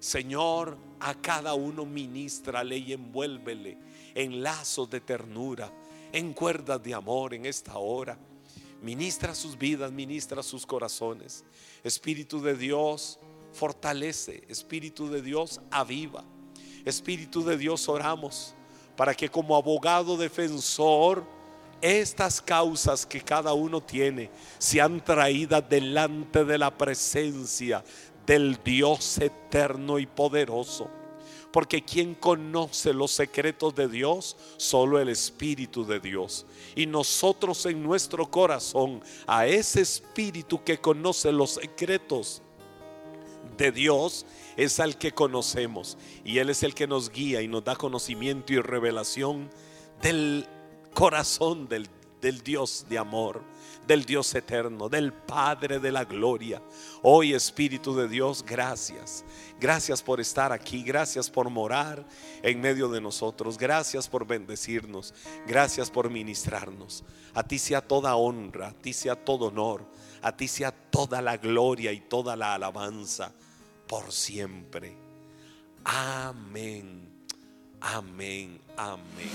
Señor, 0.00 0.76
a 0.98 1.14
cada 1.14 1.54
uno 1.54 1.84
ministrale 1.86 2.76
y 2.76 2.92
envuélvele 2.92 3.78
en 4.16 4.42
lazos 4.42 4.90
de 4.90 5.00
ternura 5.00 5.72
en 6.12 6.32
cuerdas 6.32 6.82
de 6.82 6.94
amor 6.94 7.34
en 7.34 7.46
esta 7.46 7.78
hora. 7.78 8.18
Ministra 8.82 9.34
sus 9.34 9.56
vidas, 9.56 9.92
ministra 9.92 10.42
sus 10.42 10.66
corazones. 10.66 11.44
Espíritu 11.84 12.40
de 12.40 12.54
Dios, 12.54 13.18
fortalece. 13.52 14.42
Espíritu 14.48 15.08
de 15.08 15.22
Dios, 15.22 15.60
aviva. 15.70 16.24
Espíritu 16.84 17.44
de 17.44 17.56
Dios, 17.56 17.88
oramos 17.88 18.54
para 18.96 19.14
que 19.14 19.28
como 19.28 19.56
abogado 19.56 20.16
defensor, 20.16 21.24
estas 21.80 22.40
causas 22.40 23.04
que 23.04 23.20
cada 23.20 23.52
uno 23.54 23.82
tiene 23.82 24.30
sean 24.58 25.02
traídas 25.04 25.68
delante 25.68 26.44
de 26.44 26.58
la 26.58 26.70
presencia 26.70 27.84
del 28.24 28.60
Dios 28.62 29.18
eterno 29.18 29.98
y 29.98 30.06
poderoso 30.06 31.01
porque 31.52 31.82
quien 31.82 32.14
conoce 32.14 32.92
los 32.92 33.10
secretos 33.12 33.74
de 33.74 33.88
Dios, 33.88 34.36
solo 34.56 34.98
el 34.98 35.08
Espíritu 35.08 35.84
de 35.84 36.00
Dios. 36.00 36.46
Y 36.74 36.86
nosotros 36.86 37.66
en 37.66 37.82
nuestro 37.82 38.30
corazón, 38.30 39.02
a 39.26 39.46
ese 39.46 39.82
Espíritu 39.82 40.64
que 40.64 40.78
conoce 40.78 41.30
los 41.30 41.52
secretos 41.52 42.42
de 43.56 43.70
Dios, 43.70 44.24
es 44.56 44.80
al 44.80 44.96
que 44.96 45.12
conocemos. 45.12 45.98
Y 46.24 46.38
Él 46.38 46.50
es 46.50 46.62
el 46.62 46.74
que 46.74 46.86
nos 46.86 47.10
guía 47.10 47.42
y 47.42 47.48
nos 47.48 47.64
da 47.64 47.76
conocimiento 47.76 48.52
y 48.52 48.60
revelación 48.60 49.50
del 50.00 50.46
corazón 50.94 51.68
del 51.68 51.88
del 52.22 52.40
Dios 52.40 52.86
de 52.88 52.96
amor, 52.96 53.42
del 53.86 54.04
Dios 54.04 54.34
eterno, 54.34 54.88
del 54.88 55.12
Padre 55.12 55.78
de 55.78 55.92
la 55.92 56.04
gloria. 56.04 56.62
Hoy 57.02 57.34
Espíritu 57.34 57.94
de 57.94 58.08
Dios, 58.08 58.44
gracias. 58.44 59.24
Gracias 59.60 60.02
por 60.02 60.20
estar 60.20 60.52
aquí, 60.52 60.82
gracias 60.82 61.30
por 61.30 61.48
morar 61.50 62.04
en 62.42 62.60
medio 62.60 62.88
de 62.88 63.00
nosotros, 63.00 63.56
gracias 63.58 64.08
por 64.08 64.26
bendecirnos, 64.26 65.14
gracias 65.46 65.90
por 65.90 66.10
ministrarnos. 66.10 67.04
A 67.34 67.42
ti 67.42 67.58
sea 67.58 67.80
toda 67.80 68.16
honra, 68.16 68.68
a 68.68 68.72
ti 68.72 68.92
sea 68.92 69.16
todo 69.16 69.46
honor, 69.46 69.84
a 70.20 70.36
ti 70.36 70.48
sea 70.48 70.72
toda 70.72 71.22
la 71.22 71.36
gloria 71.36 71.92
y 71.92 72.00
toda 72.00 72.36
la 72.36 72.54
alabanza 72.54 73.32
por 73.86 74.12
siempre. 74.12 74.96
Amén, 75.84 77.08
amén, 77.80 78.60
amén. 78.76 79.30